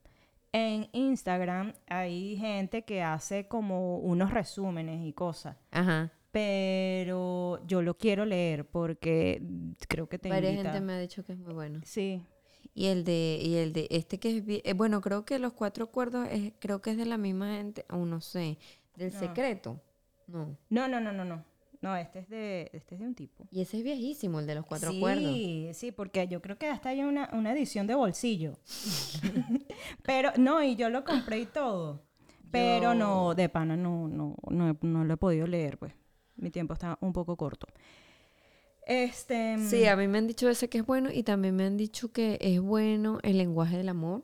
[0.52, 5.56] En Instagram hay gente que hace como unos resúmenes y cosas.
[5.70, 6.10] Ajá.
[6.30, 9.42] Pero yo lo quiero leer porque
[9.88, 11.80] creo que te Varias invita- gente me ha dicho que es muy bueno.
[11.84, 12.22] Sí.
[12.78, 15.84] Y el de, y el de este que es eh, bueno, creo que los cuatro
[15.84, 18.58] acuerdos es, creo que es de la misma gente, aún no sé,
[18.96, 19.18] del No.
[19.18, 19.80] secreto.
[20.26, 20.58] No.
[20.68, 21.42] No, no, no, no, no.
[21.80, 23.44] No, este es de, este es de un tipo.
[23.50, 25.76] Y ese es viejísimo, el de los cuatro sí, acuerdos.
[25.76, 28.58] Sí, porque yo creo que hasta hay una, una edición de bolsillo.
[30.02, 32.02] pero no, y yo lo compré y todo.
[32.50, 35.92] Pero Yo- no, de pana no, no, no, no lo he podido leer, pues.
[36.36, 37.66] Mi tiempo está un poco corto.
[38.86, 39.58] Este.
[39.58, 42.12] Sí, a mí me han dicho ese que es bueno y también me han dicho
[42.12, 44.22] que es bueno el lenguaje del amor.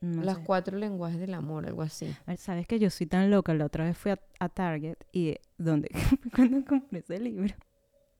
[0.00, 0.42] no Los sé.
[0.44, 2.14] cuatro lenguajes del amor, algo así.
[2.36, 3.54] Sabes que yo soy tan loca.
[3.54, 5.88] La otra vez fui a, a Target y donde
[6.34, 7.54] cuando compré ese libro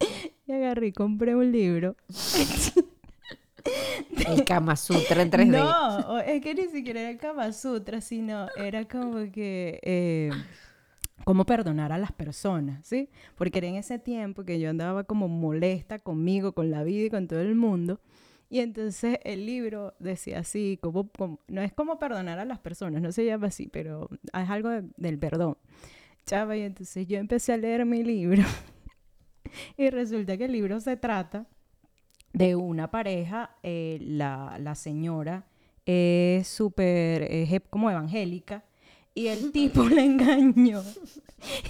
[0.46, 1.96] y agarré y compré un libro.
[4.27, 5.46] El Kama Sutra en 3D.
[5.49, 10.31] No, es que ni siquiera era el Kama Sutra, sino era como que eh,
[11.24, 13.09] cómo perdonar a las personas, ¿sí?
[13.37, 17.11] Porque era en ese tiempo que yo andaba como molesta conmigo, con la vida y
[17.11, 18.00] con todo el mundo.
[18.48, 23.02] Y entonces el libro decía así, como, como- no es como perdonar a las personas,
[23.02, 25.57] no se llama así, pero es algo de- del perdón.
[26.26, 28.42] Chava, y entonces yo empecé a leer mi libro.
[29.76, 31.46] y resulta que el libro se trata
[32.35, 35.46] de una pareja, eh, la, la señora
[35.87, 37.29] es súper,
[37.70, 38.64] como evangélica,
[39.16, 40.85] y el tipo la engañó.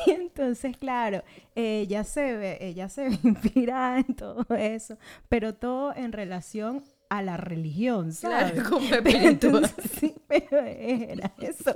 [0.07, 1.23] Y entonces, claro,
[1.55, 7.23] ella se ve, ella se ve inspirada en todo eso, pero todo en relación a
[7.23, 8.53] la religión, ¿sabes?
[8.53, 9.71] Claro, como espiritual.
[10.01, 11.73] sí, pero era eso.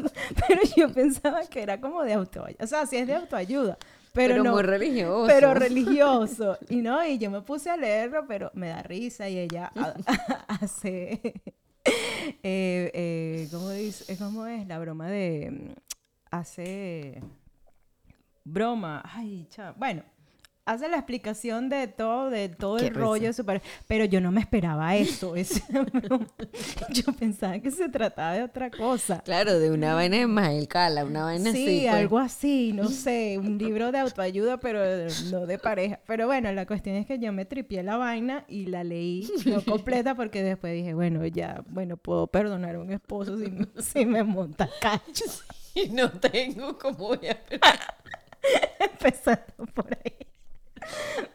[0.49, 2.65] Pero yo pensaba que era como de autoayuda.
[2.65, 3.79] O sea, sí es de autoayuda,
[4.13, 4.53] pero, Pero, no.
[4.55, 5.27] muy religioso.
[5.29, 6.59] Pero religioso.
[6.69, 9.95] Y no, y yo me puse a leerlo, pero me da risa y ella ha-
[10.61, 11.21] hace.
[12.43, 14.17] eh, eh, ¿cómo, dice?
[14.19, 15.51] ¿Cómo es la broma de.
[15.51, 15.73] mm,
[16.31, 17.21] Hace.
[18.45, 19.03] Broma.
[19.05, 20.03] Ay, cha- Bueno.
[20.71, 23.65] Hace la explicación de todo, de todo Qué el rollo de su pareja.
[23.89, 25.35] Pero yo no me esperaba eso.
[25.37, 26.27] esa broma.
[26.91, 29.21] yo pensaba que se trataba de otra cosa.
[29.25, 31.81] Claro, de una vaina de Mael Cala, una vaina Sí, así.
[31.81, 31.95] pues.
[31.95, 34.79] algo así, no sé, un libro de autoayuda, pero
[35.33, 35.99] no de pareja.
[36.07, 39.65] Pero bueno, la cuestión es que yo me tripié la vaina y la leí no
[39.65, 43.51] completa porque después dije, bueno, ya, bueno, puedo perdonar a un esposo si,
[43.83, 45.25] si me monta cacho.
[45.75, 47.37] Y no tengo cómo voy a
[48.79, 50.30] Empezando por ahí.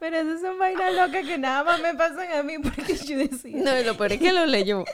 [0.05, 3.57] Pero esas son vainas locas que nada más me pasan a mí porque yo decía,
[3.57, 4.85] No, lo peor es que lo leyó.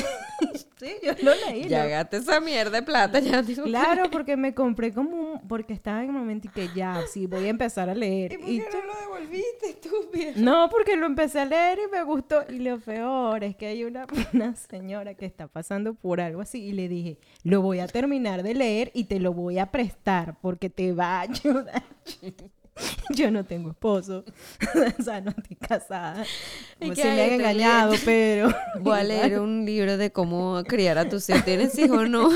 [0.78, 1.68] sí, yo lo leí.
[1.68, 1.90] Ya ¿no?
[1.90, 6.00] gasté esa mierda de plata, ya que Claro, porque me compré como un, porque estaba
[6.02, 8.32] en el momento y que ya, sí, voy a empezar a leer.
[8.32, 10.32] ¿Y por Y qué no lo devolviste, estúpida?
[10.36, 12.42] No, porque lo empecé a leer y me gustó.
[12.48, 16.62] Y lo peor es que hay una, una señora que está pasando por algo así
[16.62, 20.38] y le dije, lo voy a terminar de leer y te lo voy a prestar
[20.40, 21.82] porque te va a ayudar.
[23.10, 24.24] Yo no tengo esposo,
[24.98, 26.24] o sea, no estoy casada.
[26.24, 28.48] Sí ahí me han engañado, pero...
[28.80, 31.44] Voy a leer un libro de cómo criar a tus hijos.
[31.44, 32.28] ¿Tienes hijos o no?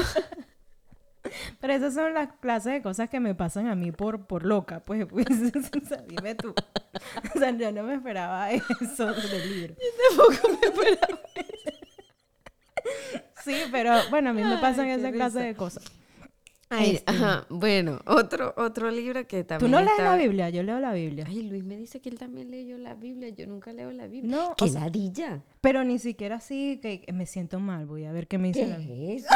[1.60, 4.80] Pero esas son las clases de cosas que me pasan a mí por, por loca,
[4.80, 6.54] pues, pues o sea, dime tú.
[7.34, 9.74] O sea, yo no me esperaba eso del libro.
[10.08, 11.20] Tampoco me esperaba.
[13.44, 15.46] Sí, pero bueno, a mí me pasan qué esa clase risa.
[15.48, 15.99] de cosas.
[16.72, 17.10] Ay, Este.
[17.10, 20.50] ajá, bueno, otro, otro libro que ¿Tú también no lees está- la Biblia?
[20.50, 21.24] Yo leo la Biblia.
[21.28, 23.28] Ay, Luis me dice que él también leyó la Biblia.
[23.30, 24.36] Yo nunca leo la Biblia.
[24.36, 25.42] No, ¡Qué o sea, ladilla!
[25.60, 27.86] pero ni siquiera así que me siento mal.
[27.86, 29.14] Voy a ver qué me dice ¿Qué la Biblia.
[29.16, 29.34] es eso?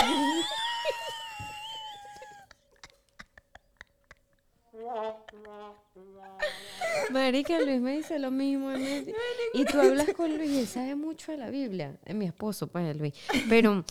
[7.11, 8.71] Marica, Luis me dice lo mismo.
[8.73, 9.15] dice-
[9.53, 11.97] Y tú hablas con Luis y él sabe mucho de la Biblia.
[12.05, 13.15] Es mi esposo, pues, Luis.
[13.49, 13.85] Pero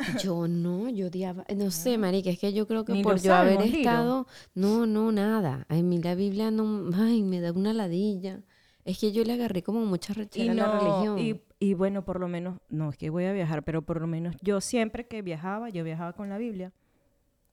[0.22, 1.44] yo no, yo odiaba.
[1.56, 4.26] No sé, Marica, es que yo creo que Ni por yo haber estado.
[4.54, 5.66] No, no, nada.
[5.68, 6.90] A mí la Biblia no.
[6.94, 8.42] Ay, me da una ladilla.
[8.84, 11.18] Es que yo le agarré como mucha Y, rechera a la no, religión.
[11.18, 14.06] y, y bueno, por lo menos, no es que voy a viajar, pero por lo
[14.06, 16.72] menos yo siempre que viajaba, yo viajaba con la Biblia.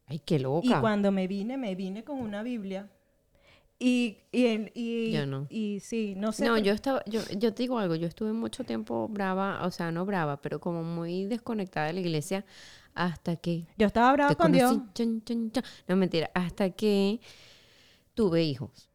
[0.06, 0.80] Ay, qué Y loca.
[0.80, 2.90] cuando me vine, me vine con una Biblia.
[3.80, 5.46] Y, y, y, Yo no.
[5.50, 6.46] y sí, no sé.
[6.46, 9.92] No, yo estaba, yo, yo te digo algo, yo estuve mucho tiempo brava, o sea,
[9.92, 12.46] no brava, pero como muy desconectada de la iglesia
[12.96, 14.78] hasta que yo estaba brava con Dios.
[15.88, 17.20] No, mentira, hasta que
[18.16, 18.90] tuve hijos.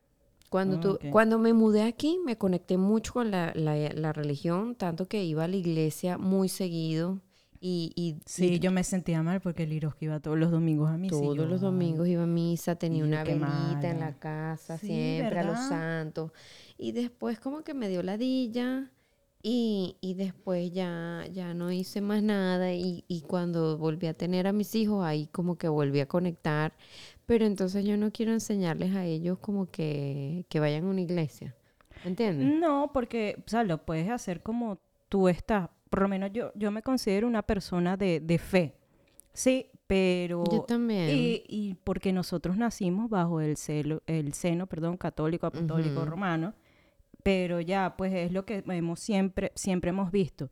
[0.51, 5.09] Cuando, tu- cuando me mudé aquí, me conecté mucho con la, la, la religión, tanto
[5.09, 7.21] que iba a la iglesia muy seguido
[7.63, 10.91] y, y, Sí, y yo me sentía mal porque el Iroski iba todos los domingos
[10.91, 11.17] a misa.
[11.21, 15.41] todos yo, los domingos iba a misa, tenía una velita en la casa Sí, siempre,
[15.41, 16.33] a los santos.
[16.79, 18.91] Y después como que me dio ladilla
[19.45, 24.47] Y, y después ya, ya no hice más nada y, y cuando volví a tener
[24.47, 26.75] a mis hijos, ahí como que volví a conectar.
[27.27, 31.57] Pero entonces yo no quiero enseñarles a ellos como que, que vayan a una iglesia.
[32.05, 32.55] ¿Me entiendes?
[32.61, 35.71] No, porque, o sea, lo puedes hacer como tú estás.
[35.93, 38.75] Por lo menos yo, yo me considero una persona de, de fe.
[39.35, 40.43] Sí, pero...
[40.51, 41.11] Yo también.
[41.11, 46.55] Y, y porque nosotros nacimos bajo el, celo, el seno, perdón, católico, apostólico, romano.
[47.23, 50.49] Pero ya, pues es lo que hemos siempre, siempre hemos visto.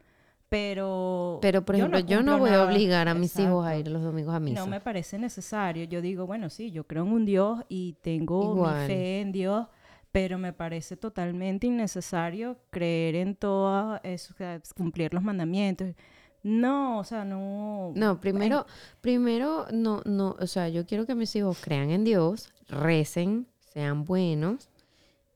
[0.51, 1.39] Pero...
[1.41, 4.03] Pero, por ejemplo, yo no, cumplo voy a obligar a mis hijos a ir los
[4.03, 4.61] domingos a misa.
[4.61, 5.85] No me parece necesario.
[5.85, 8.83] Yo digo, bueno, sí, yo creo en un Dios y tengo Igual.
[8.83, 9.69] mi fe en Dios,
[10.13, 14.35] pero me parece totalmente innecesario creer en todo eso,
[14.75, 15.95] cumplir los mandamientos.
[16.43, 17.93] No, o sea, no.
[17.95, 18.67] No, primero,
[19.01, 24.05] primero, no, no, o sea, yo quiero que mis hijos crean en Dios, recen, sean
[24.05, 24.71] buenos,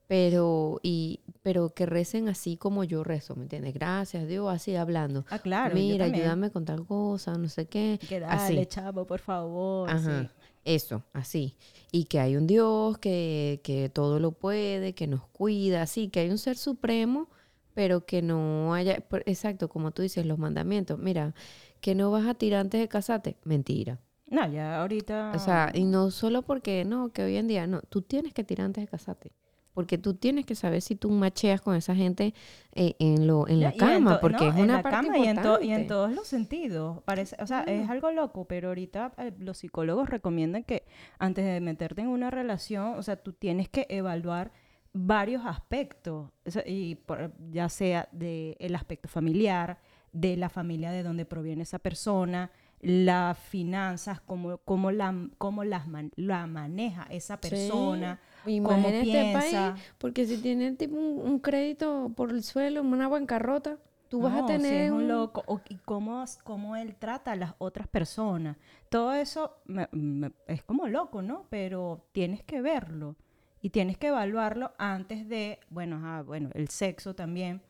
[0.07, 3.73] pero, y, pero que recen así como yo rezo, ¿me entiendes?
[3.73, 5.25] Gracias, Dios, así hablando.
[5.29, 5.75] Ah, claro.
[5.75, 7.99] Mira, ayúdame con tal cosa, no sé qué.
[8.07, 8.55] Que así.
[8.55, 9.89] dale, chavo, por favor.
[9.89, 10.29] Ajá, sí.
[10.65, 11.55] Eso, así.
[11.91, 16.19] Y que hay un Dios que, que todo lo puede, que nos cuida, así, que
[16.19, 17.29] hay un ser supremo,
[17.73, 20.99] pero que no haya, exacto, como tú dices, los mandamientos.
[20.99, 21.33] Mira,
[21.81, 23.99] que no vas a tirar antes de casarte, mentira.
[24.27, 25.33] No, ya ahorita.
[25.35, 28.43] O sea, y no solo porque, no, que hoy en día, no, tú tienes que
[28.43, 29.31] tirar antes de casarte.
[29.75, 32.33] Porque tú tienes que saber si tú macheas con esa gente
[32.73, 35.17] eh, en, lo, en la y cama, porque no, es en una la parte cama
[35.17, 35.65] y en, importante.
[35.67, 37.03] y en todos los sentidos.
[37.03, 40.85] Parece, o sea, es algo loco, pero ahorita eh, los psicólogos recomiendan que
[41.19, 44.51] antes de meterte en una relación, o sea, tú tienes que evaluar
[44.93, 46.31] varios aspectos,
[46.65, 49.77] y por- ya sea de el aspecto familiar,
[50.13, 52.49] de la familia de donde proviene esa persona,
[52.79, 58.19] las finanzas, cómo, cómo, la, cómo las man- la maneja esa persona,
[58.63, 59.39] cómo este piensa.
[59.73, 63.77] país, porque si tienen tipo un, un crédito por el suelo, una bancarrota,
[64.09, 65.43] tú vas a si tener es un loco.
[65.47, 68.57] O, y cómo, cómo él trata a las otras personas.
[68.89, 71.45] Todo eso me- me- es como loco, ¿no?
[71.49, 73.15] Pero tienes que verlo.
[73.61, 77.61] Y tienes que evaluarlo antes de, bueno, ajá, bueno, el sexo también.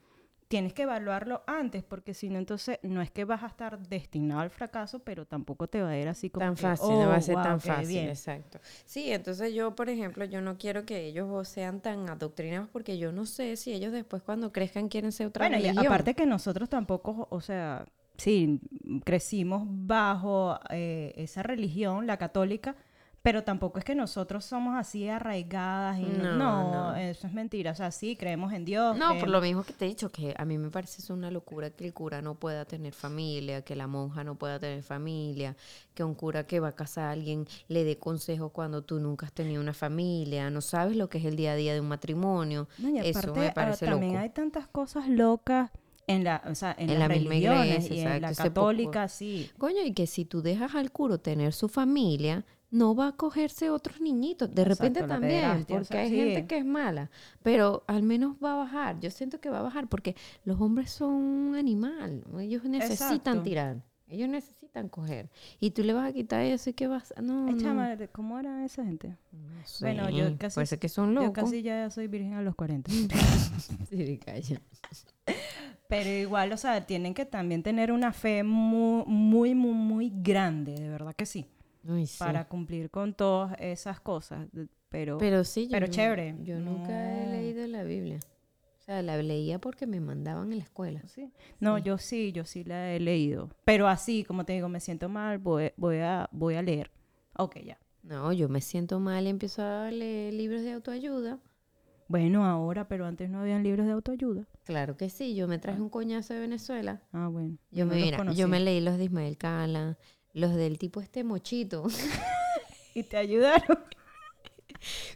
[0.48, 4.40] Tienes que evaluarlo antes, porque si no, entonces no es que vas a estar destinado
[4.42, 7.08] al fracaso, pero tampoco te va a ir así como tan que, fácil, "Oh, no
[7.08, 8.08] va a ser wow, tan fácil, bien".
[8.10, 8.60] exacto.
[8.84, 13.10] Sí, entonces yo, por ejemplo, yo no quiero que ellos sean tan adoctrinados porque yo
[13.10, 16.68] no sé si ellos después cuando crezcan quieren ser otra Bueno, y aparte que nosotros
[16.68, 17.86] tampoco, o sea,
[18.16, 18.60] sí,
[19.04, 22.76] crecimos bajo eh, esa religión, la católica,
[23.26, 27.72] pero tampoco es que nosotros somos así arraigadas y no, No, eso es mentira.
[27.72, 28.96] O sea, sí, creemos en Dios.
[28.96, 31.32] No, por lo mismo que te he dicho, que a mí me parece eso una
[31.32, 35.56] locura que el cura no pueda tener familia, que la monja no pueda tener familia,
[35.92, 39.26] que un cura que va a casar a alguien le dé consejos cuando tú nunca
[39.26, 41.88] has tenido una familia, no sabes lo que es el día a día de un
[41.88, 42.68] matrimonio.
[42.78, 44.22] No, y eso me ah, parece también loco.
[44.22, 45.72] hay tantas cosas locas
[46.06, 48.54] en la, o sea, en, En las la misma religiones iglesia, y en la exacto,
[48.54, 49.50] católica, sí.
[49.58, 53.70] Coño, y que si tú dejas al curo tener su familia, no va a cogerse
[53.70, 54.54] otros niñitos.
[54.54, 56.16] De repente Exacto, también, porque hay sí.
[56.16, 57.10] gente que es mala,
[57.42, 59.00] pero al menos va a bajar.
[59.00, 62.24] Yo siento que va a bajar porque los hombres son un animal.
[62.40, 63.42] Ellos necesitan Exacto.
[63.42, 63.82] tirar.
[64.08, 65.30] Ellos necesitan coger.
[65.58, 67.22] Y tú le vas a quitar eso y que vas a...
[67.22, 69.16] No, Ay, no, chama, ¿cómo era esa gente?
[69.32, 69.48] no
[69.80, 71.44] Bueno, yo casi- Parece que son Yo locos.
[71.44, 72.88] casi ya soy virgen a los 40.
[73.90, 74.60] Sí, calla.
[75.88, 80.74] Pero igual, o sea, tienen que también tener una fe muy, muy, muy, muy grande,
[80.74, 81.46] de verdad que sí,
[81.88, 82.18] Ay, sí.
[82.18, 84.48] para cumplir con todas esas cosas.
[84.88, 86.36] Pero, Pero sí, yo pero chévere.
[86.42, 88.18] Yo nunca he leído la Biblia.
[88.78, 91.02] O sea, la leía porque me mandaban en la escuela.
[91.08, 91.32] sí.
[91.58, 93.50] No, yo sí, yo sí la he leído.
[93.64, 96.90] Pero así, como te digo, me siento mal, voy, voy, a, voy a leer.
[97.36, 97.78] Ok, ya.
[98.04, 101.40] No, yo me siento mal y empiezo a leer libros de autoayuda.
[102.08, 104.46] Bueno, ahora, pero antes no habían libros de autoayuda.
[104.62, 107.02] Claro que sí, yo me traje un coñazo de Venezuela.
[107.12, 107.56] Ah, bueno.
[107.72, 109.98] Yo, no me, mira, yo me leí los de Ismael Cala,
[110.36, 111.86] los del tipo este mochito.
[112.94, 113.78] ¿Y te ayudaron?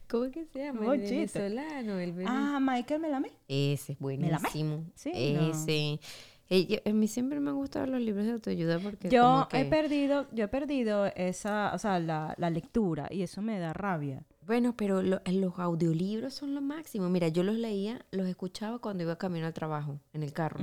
[0.09, 0.81] ¿Cómo es que se llama?
[0.81, 1.11] El Mochito.
[1.39, 3.31] venezolano, el ah, Michael Melamé.
[3.47, 4.85] Ese es buenísimo.
[4.95, 5.51] Sí, no.
[5.51, 6.01] Ese.
[6.49, 9.63] Eh, yo- a mí siempre me han gustado los libros de autoayuda porque Yo como
[9.63, 13.73] he perdido, yo he perdido esa, o sea, la, la lectura y eso me da
[13.73, 14.25] rabia.
[14.47, 17.09] Bueno, pero lo- los audiolibros son lo máximo.
[17.09, 20.59] Mira, yo los leía, los escuchaba cuando iba camino al trabajo, en el carro.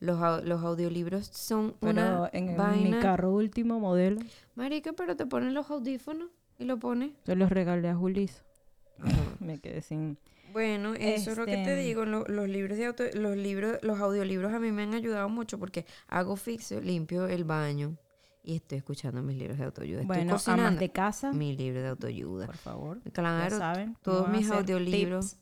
[0.00, 3.00] Los, los audiolibros son Pero una en, en mi vaina.
[3.00, 4.20] carro último modelo,
[4.54, 6.28] Marica, pero te ponen los audífonos
[6.58, 7.10] y lo pones.
[7.26, 8.42] yo los regalé a Julis.
[9.40, 10.18] me quedé sin...
[10.52, 12.04] Bueno, eso es lo que te Este- digo.
[12.06, 15.58] lo- los libros de auto, los libros, los audiolibros a mí me han ayudado mucho
[15.58, 17.96] porque hago fixo, limpio el baño
[18.42, 20.00] y estoy escuchando mis libros de autoayuda.
[20.00, 22.46] Estoy Bueno, amas cocinando de casa, mi libro de autoayuda.
[22.46, 23.00] por favor.
[23.12, 23.96] Claro, ya saben.
[24.02, 25.30] todos mis audiolibros.
[25.32, 25.40] tips.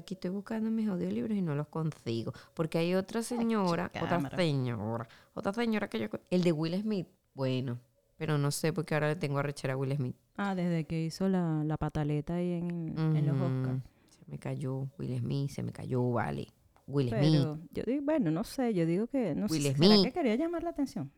[0.00, 2.32] Aquí estoy buscando mis audiolibros y no los consigo.
[2.54, 6.08] Porque hay otra señora, otra señora, otra señora que yo...
[6.30, 7.78] El de Will Smith, bueno.
[8.16, 10.16] Pero no sé porque ahora le tengo a rechar a Will Smith.
[10.36, 13.82] Ah, desde que hizo la, la pataleta ahí en, en los Oscars.
[14.10, 16.48] Se me cayó Will Smith, se me cayó, vale.
[16.86, 17.46] Will Smith.
[17.72, 20.04] Yo digo, bueno, no sé, yo digo que, no Will sé, ¿será Smith.
[20.04, 21.10] que quería llamar la atención?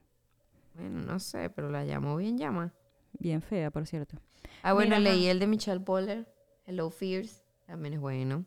[0.75, 2.73] Bueno, no sé, pero la llamó bien llama.
[3.19, 4.17] Bien fea, por cierto.
[4.63, 6.27] Ah, bueno, Mira, leí el de Michelle Poller,
[6.67, 7.43] Hello Fears.
[7.67, 8.45] También es bueno.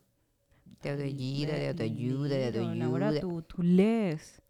[0.86, 3.20] De autoayuda, de autoayuda, de autoayuda.
[3.22, 4.42] tú, tú lees.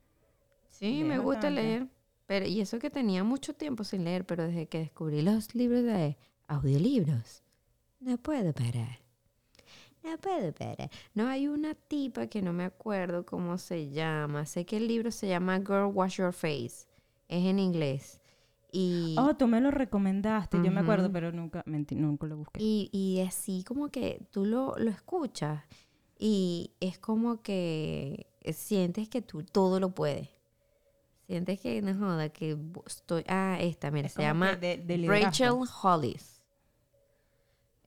[0.68, 1.88] Sí, me gusta leer.
[2.28, 5.84] Pero, y eso que tenía mucho tiempo sin leer, pero desde que descubrí los libros
[5.84, 6.18] de
[6.48, 7.44] audiolibros,
[8.00, 9.00] no puedo parar.
[10.04, 10.90] No puedo parar.
[11.14, 14.46] No, hay una tipa que no me acuerdo cómo se llama.
[14.46, 16.88] Sé que el libro se llama Girl Wash Your Face.
[17.28, 18.20] Es en inglés.
[18.72, 22.60] Y, Oh, tú me lo recomendaste, yo me acuerdo, pero nunca, nunca lo busqué.
[22.62, 25.64] y, y así como que tú lo, lo escuchas
[26.18, 30.30] y es como que sientes que tú todo lo puedes.
[31.28, 32.55] Sientes que no joda, que
[32.86, 33.24] estoy.
[33.28, 35.07] Ah, esta, mira, Es se llama de- de.
[35.07, 36.41] Rachel Hollis.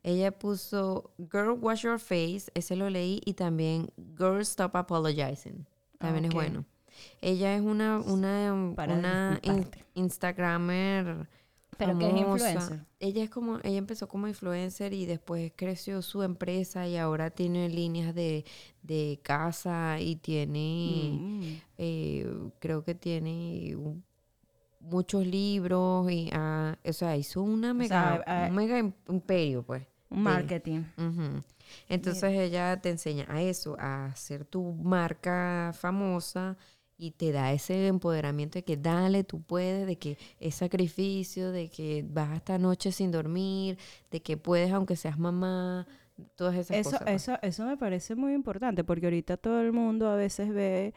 [0.03, 5.65] Ella puso Girl Wash Your Face, ese lo leí, y también Girl Stop Apologizing.
[5.97, 6.65] También es bueno.
[7.21, 9.85] Ella es una, una, Para una in- disculparte.
[11.79, 12.85] Pero que es influencer.
[12.99, 17.69] Ella es como, ella empezó como influencer y después creció su empresa y ahora tiene
[17.69, 18.45] líneas de,
[18.83, 21.43] de casa y tiene, Mm.
[21.77, 24.03] eh, creo que tiene un-
[24.81, 29.83] muchos libros y, ah, o sea, hizo una mega, ah, un mega im- imperio, pues.
[30.11, 30.83] Un marketing.
[31.87, 36.57] Entonces ella te enseña a eso, a hacer tu marca famosa
[36.99, 41.69] y te da ese empoderamiento de que dale, tú puedes, de que es sacrificio, de
[41.69, 43.77] que vas esta noche sin dormir,
[44.11, 45.87] de que puedes aunque seas mamá,
[46.35, 47.09] todas esas Eso, cosas.
[47.09, 47.23] pues.
[47.23, 50.93] eso, eso me parece muy importante porque ahorita todo el mundo a veces ve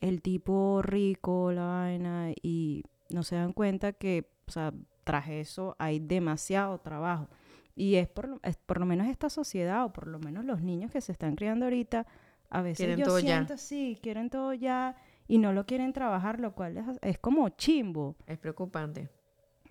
[0.00, 4.72] el tipo rico, la vaina, y no se dan cuenta que, o sea,
[5.04, 7.28] tras eso hay demasiado trabajo.
[7.74, 10.62] Y es por, lo- es por lo menos esta sociedad, o por lo menos los
[10.62, 12.06] niños que se están criando ahorita,
[12.50, 13.40] a veces Quieren yo todo ya.
[13.40, 14.96] siento, sí, quieren todo ya
[15.28, 18.16] y no lo quieren trabajar, lo cual es, es como chimbo.
[18.26, 19.08] Es preocupante.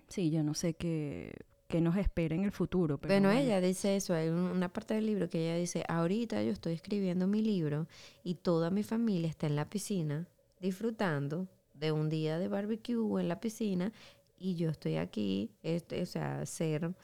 [0.08, 1.32] Sí, yo no sé qué,
[1.68, 2.98] qué nos espera en el futuro.
[2.98, 3.40] Pero Bueno, bueno.
[3.40, 6.74] ella dice eso, hay un- una parte del libro que ella dice, ahorita yo estoy
[6.74, 7.86] escribiendo mi libro
[8.22, 10.28] y toda mi familia está en la piscina
[10.60, 13.92] disfrutando de un día de barbecue en la piscina
[14.38, 16.94] y yo estoy aquí, este, o sea, ser,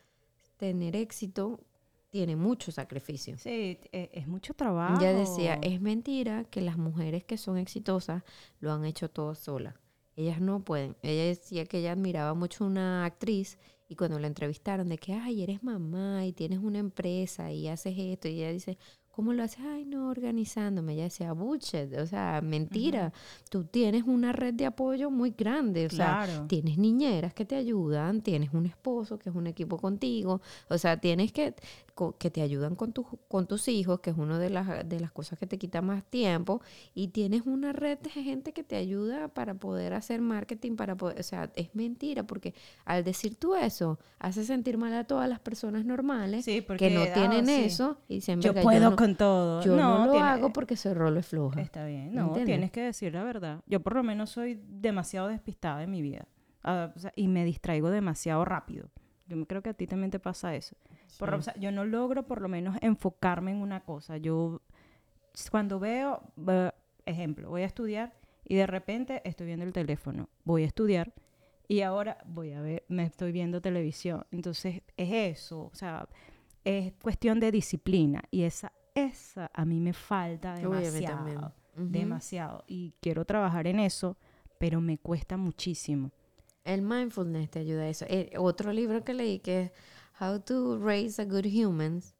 [0.57, 1.61] tener éxito
[2.13, 3.39] tiene mucho sacrificio.
[3.39, 5.01] Sí, e- es mucho trabajo.
[5.01, 8.23] Ella decía, es mentira que las mujeres que son exitosas
[8.61, 9.75] lo han hecho todo solas.
[10.15, 10.95] Ellas no pueden.
[11.03, 13.59] Ella decía que ella admiraba mucho a una actriz
[13.89, 17.95] y cuando la entrevistaron de que, ay, eres mamá y tienes una empresa y haces
[17.97, 18.77] esto, y ella dice,
[19.13, 19.61] ¿cómo lo haces?
[19.65, 20.95] Ay, no, organizándome.
[20.95, 23.13] Ella decía, bullshit, o sea, mentira.
[23.51, 26.47] Tú tienes una red de apoyo muy grande, o sea, Claro.
[26.49, 30.99] tienes niñeras que te ayudan, tienes un esposo que es un equipo contigo, o sea,
[30.99, 31.55] tienes que,
[32.19, 35.13] que te ayudan con, tus con tus hijos, que es una de las, de las
[35.13, 36.63] cosas que te quita más tiempo,
[36.95, 41.21] y tienes una red de gente que te ayuda para poder hacer marketing, para poder,
[41.21, 42.55] o sea, es mentira, porque
[42.87, 47.03] al decir tú eso, hace sentir mal a todas las personas normales Sí, que no
[47.03, 49.63] ah, tienen sí, eso y dicen, Yo "Verga, puedo no, con todo.
[49.63, 51.61] yo no, lo tiene- hago porque soy rolo es floja.
[51.61, 52.47] Está bien, ¿Me no, entiendes?
[52.47, 53.61] tienes que decir la verdad.
[53.67, 56.27] Yo por lo menos soy demasiado despistada en mi vida.
[56.65, 58.89] Ah, o sea, y me distraigo demasiado rápido.
[59.27, 60.77] Yo creo que a ti también te pasa eso.
[61.19, 61.35] Por Sí.
[61.35, 64.17] o sea, yo no logro por lo menos enfocarme en una cosa.
[64.17, 64.61] Yo
[65.51, 66.75] cuando veo, va-
[67.07, 68.13] ejemplo, voy a estudiar
[68.45, 70.29] y de repente estoy viendo el teléfono.
[70.45, 71.13] Voy a estudiar
[71.69, 74.25] y ahora voy a ver, me estoy viendo televisión.
[74.31, 76.07] Entonces es eso, o sea,
[76.65, 82.95] es cuestión de disciplina y esa, esa a mí me falta Uy, demasiado demasiado y
[83.01, 84.17] quiero trabajar en eso,
[84.59, 86.11] pero me cuesta muchísimo.
[86.65, 88.05] El mindfulness te ayuda a eso.
[88.09, 89.73] Eh, otro libro que leí que es
[90.21, 92.15] How to Raise a Good Humans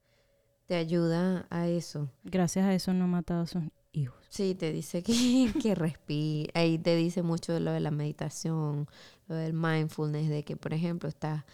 [0.67, 2.11] te ayuda a eso.
[2.25, 3.63] Gracias a eso no he matado a sus
[3.93, 4.19] hijos.
[4.29, 5.13] Sí, te dice que,
[5.63, 6.51] que respire.
[6.55, 8.89] Ahí te dice mucho de lo de la meditación,
[9.29, 11.45] lo del mindfulness, de que, por ejemplo, estás,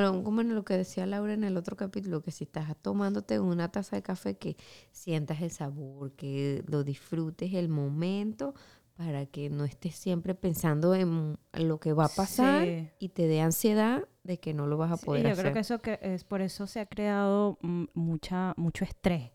[0.00, 3.38] como, como en lo que decía Laura en el otro capítulo, que si estás tomándote
[3.40, 4.56] una taza de café, que
[4.90, 8.54] sientas el sabor, que lo disfrutes el momento
[8.96, 12.88] para que no estés siempre pensando en lo que va a pasar Sí.
[12.98, 15.42] y te dé ansiedad de que no lo vas a Sí, poder yo hacer.
[15.44, 17.58] creo que eso que es por eso se ha creado
[17.94, 19.30] mucha mucho estrés,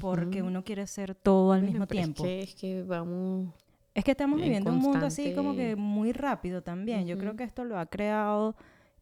[0.00, 2.22] porque uno quiere hacer todo al Bueno, mismo es tiempo.
[2.24, 3.48] que- Es que, vamos...
[3.94, 7.06] Es que estamos en viviendo un mundo así como que muy rápido también.
[7.06, 8.54] Yo creo que esto lo ha creado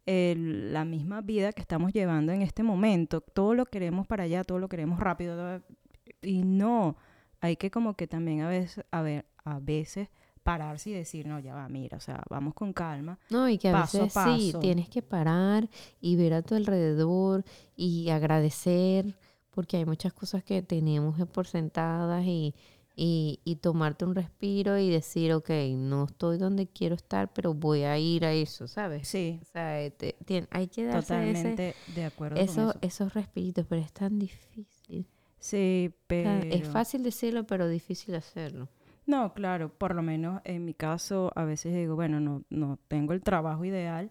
[0.09, 3.21] el- la misma vida que estamos llevando en este momento.
[3.21, 5.37] Todo lo queremos para allá, todo lo queremos rápido.
[5.37, 5.63] todo-
[6.23, 6.97] y no,
[7.41, 10.09] hay que como que también a veces, a ver, a veces
[10.43, 13.19] pararse y decir, no, ya va, mira, o sea, vamos con calma.
[13.29, 14.59] No, y que a Paso a veces sí, paso.
[14.61, 15.69] tienes que parar
[16.01, 17.45] y ver a tu alrededor
[17.77, 19.15] y agradecer,
[19.51, 22.55] porque hay muchas cosas que tenemos por sentadas y,
[23.01, 27.85] y, y tomarte un respiro y decir, ok, no estoy donde quiero estar, pero voy
[27.85, 29.07] a ir a eso, ¿sabes?
[29.07, 30.17] Sí, O sea, eh, te-
[30.51, 32.79] hay que darse ese- totalmente de acuerdo con eso, eso.
[32.83, 35.07] esos respiritos, pero es tan difícil.
[35.39, 36.23] Sí, O pero...
[36.31, 38.69] sea, es fácil decirlo, pero difícil hacerlo.
[39.07, 43.13] No, claro, por lo menos en mi caso a veces digo, bueno, no, no tengo
[43.13, 44.11] el trabajo ideal,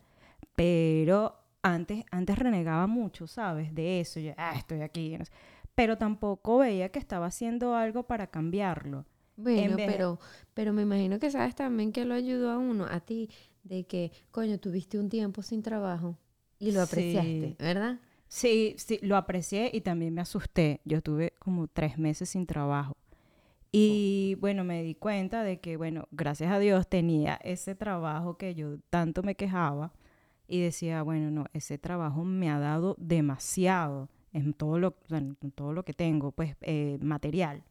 [0.56, 3.76] pero antes, antes renegaba mucho, ¿sabes?
[3.76, 5.32] De eso, yo, ah, estoy aquí, no sé.
[5.78, 9.06] Pero tampoco veía que estaba haciendo algo para cambiarlo.
[9.36, 10.20] Bueno, de- pero,
[10.56, 13.30] pero me imagino que sabes también que lo ayudó a uno, a ti,
[13.64, 16.18] de que, coño, tuviste un tiempo sin trabajo
[16.58, 17.56] y lo apreciaste, Sí.
[17.60, 18.00] ¿verdad?
[18.28, 20.82] Sí, sí, lo aprecié y también me asusté.
[20.84, 22.98] Yo tuve como tres meses sin trabajo.
[23.72, 28.56] Y bueno, me di cuenta de que, bueno, gracias a Dios tenía ese trabajo que
[28.56, 29.94] yo tanto me quejaba
[30.48, 35.74] y decía, bueno, no, ese trabajo me ha dado demasiado en todo lo, en todo
[35.74, 37.64] lo que tengo, pues, eh, material.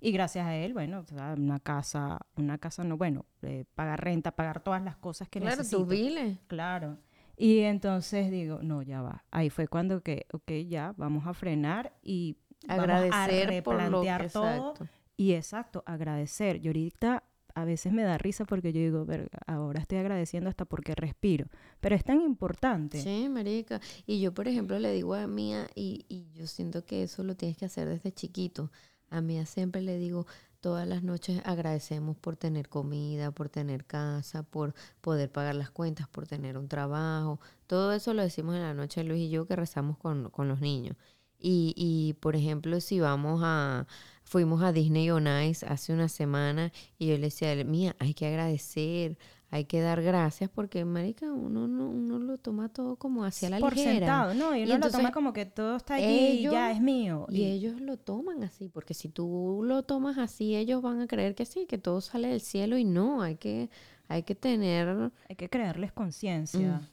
[0.00, 4.02] Y gracias a él, bueno, o sea, una casa, una casa no, bueno, eh, pagar
[4.02, 5.86] renta, pagar todas las cosas que claro, necesito.
[5.86, 6.38] biles.
[6.48, 6.98] Claro.
[7.36, 9.24] Y entonces digo, no, ya va.
[9.30, 13.78] Ahí fue cuando que, ok, ya, vamos a frenar y vamos a Agradecer por lo
[13.78, 14.46] que, replantear todo.
[14.46, 14.86] exacto.
[15.16, 16.64] Y exacto, agradecer.
[16.64, 17.22] Y ahorita
[17.54, 21.46] a veces me da risa porque yo digo, "Verga, ahora estoy agradeciendo hasta porque respiro.
[21.80, 23.00] Pero es tan importante.
[23.02, 23.80] Sí, marica.
[24.06, 27.36] Y yo, por ejemplo, le digo a Mía, y, y yo siento que eso lo
[27.36, 28.70] tienes que hacer desde chiquito.
[29.10, 30.26] A Mía siempre le digo,
[30.62, 36.08] todas las noches agradecemos por tener comida, por tener casa, por poder pagar las cuentas,
[36.08, 37.40] por tener un trabajo.
[37.66, 40.60] Todo eso lo decimos en la noche Luis y yo que rezamos con, con los
[40.60, 40.96] niños.
[41.38, 43.88] Y, y, por ejemplo, si vamos a,
[44.32, 47.94] fuimos a Disney on Ice hace una semana y yo le decía, a él, Mía,
[47.98, 49.18] hay que agradecer,
[49.50, 53.58] hay que dar gracias porque, marica, uno, no, uno lo toma todo como hacia la
[53.58, 53.92] por ligera.
[53.92, 54.56] sentado, ¿no?
[54.56, 57.26] Y Y uno lo toma como que todo está allí y ya es mío.
[57.28, 61.34] Y ellos lo toman así, porque si tú lo tomas así, ellos van a creer
[61.34, 63.68] que sí, que todo sale del cielo y no, hay que,
[64.08, 65.12] hay que tener...
[65.28, 66.88] hay que crearles conciencia.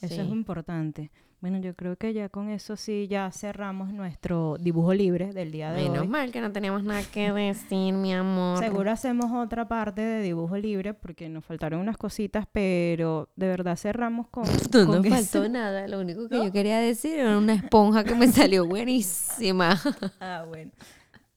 [0.00, 0.20] Eso sí.
[0.20, 1.12] es importante.
[1.42, 5.72] Bueno, yo creo que ya con eso sí ya cerramos nuestro dibujo libre del día
[5.72, 6.06] de Menos hoy.
[6.06, 8.60] mal que no teníamos nada que decir, mi amor.
[8.60, 13.76] Seguro hacemos otra parte de dibujo libre porque nos faltaron unas cositas, pero de verdad
[13.76, 14.44] cerramos con.
[14.72, 15.14] No con eso.
[15.16, 19.80] faltó nada, lo único que yo quería decir era una esponja que me salió buenísima.
[20.20, 20.70] Ah, bueno.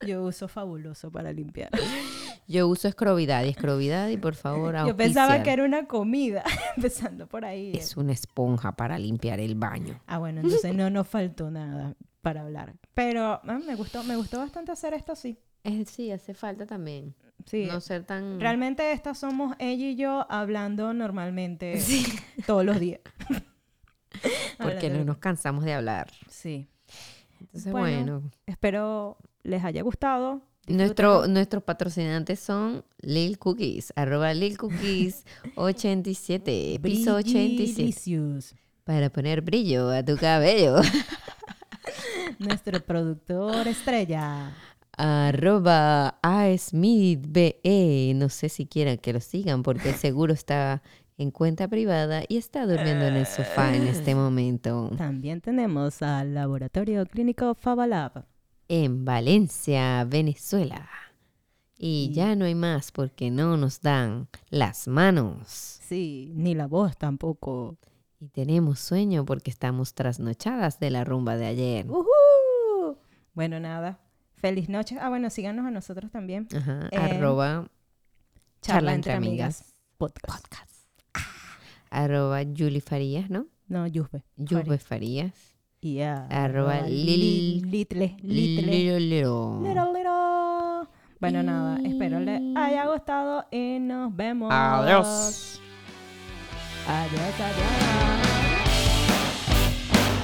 [0.05, 1.71] Yo uso fabuloso para limpiar.
[2.47, 6.43] Yo uso escrovidad y escrovidad y por favor Yo pensaba que era una comida,
[6.75, 7.73] empezando por ahí.
[7.75, 9.99] Es una esponja para limpiar el baño.
[10.05, 12.75] Ah, bueno, entonces no nos faltó nada para hablar.
[12.93, 15.39] Pero ah, me gustó, me gustó bastante hacer esto sí.
[15.63, 17.15] Es, sí, hace falta también.
[17.45, 17.65] Sí.
[17.65, 18.39] No ser tan...
[18.39, 21.79] Realmente estas somos ella y yo hablando normalmente
[22.45, 23.01] todos los días.
[24.59, 26.11] Porque no nos cansamos de hablar.
[26.29, 26.67] Sí.
[27.39, 28.31] Entonces, Bueno, bueno.
[28.45, 30.41] Espero les haya gustado.
[30.67, 35.23] Nuestro, nuestros patrocinantes son Lil Cookies, arroba Lil Cookies
[35.55, 37.73] 87, piso 87.
[37.75, 38.55] Brilliciosos.
[38.83, 40.77] Para poner brillo a tu cabello.
[42.39, 44.53] Nuestro productor estrella.
[44.97, 48.13] arroba a Smith BE.
[48.15, 50.81] No sé si quieran que lo sigan porque seguro está
[51.17, 54.91] en cuenta privada y está durmiendo en el sofá en este momento.
[54.97, 58.25] También tenemos al Laboratorio Clínico Fabalab.
[58.67, 60.89] En Valencia, Venezuela.
[61.77, 65.79] Y Y- ya no hay más porque no nos dan las manos.
[65.83, 67.77] Sí, ni la voz tampoco.
[68.19, 71.85] Y tenemos sueño porque estamos trasnochadas de la rumba de ayer.
[71.89, 72.97] ¡Uhú!
[73.33, 73.99] Bueno, nada.
[74.35, 74.97] Feliz noche.
[74.99, 76.47] Ah, bueno, síganos a nosotros también.
[76.55, 77.69] Ajá, Eh, arroba
[78.61, 79.73] Charla entre amigas.
[79.97, 80.47] Podcast.
[80.47, 80.71] podcast.
[81.89, 83.47] Arroba Julie Farías, ¿no?
[83.67, 84.23] No, Yusbe.
[84.37, 85.33] Juve Farías.
[85.33, 85.54] Y
[86.01, 88.15] a- Arroba Lil- Litle.
[88.21, 88.99] Litle.
[88.99, 89.61] Lilo.
[89.61, 90.87] Little, little.
[91.19, 91.77] Bueno, nada.
[91.83, 94.51] Espero les haya gustado y nos vemos.
[94.53, 95.61] Adiós.
[96.87, 98.14] Adiós, adiós.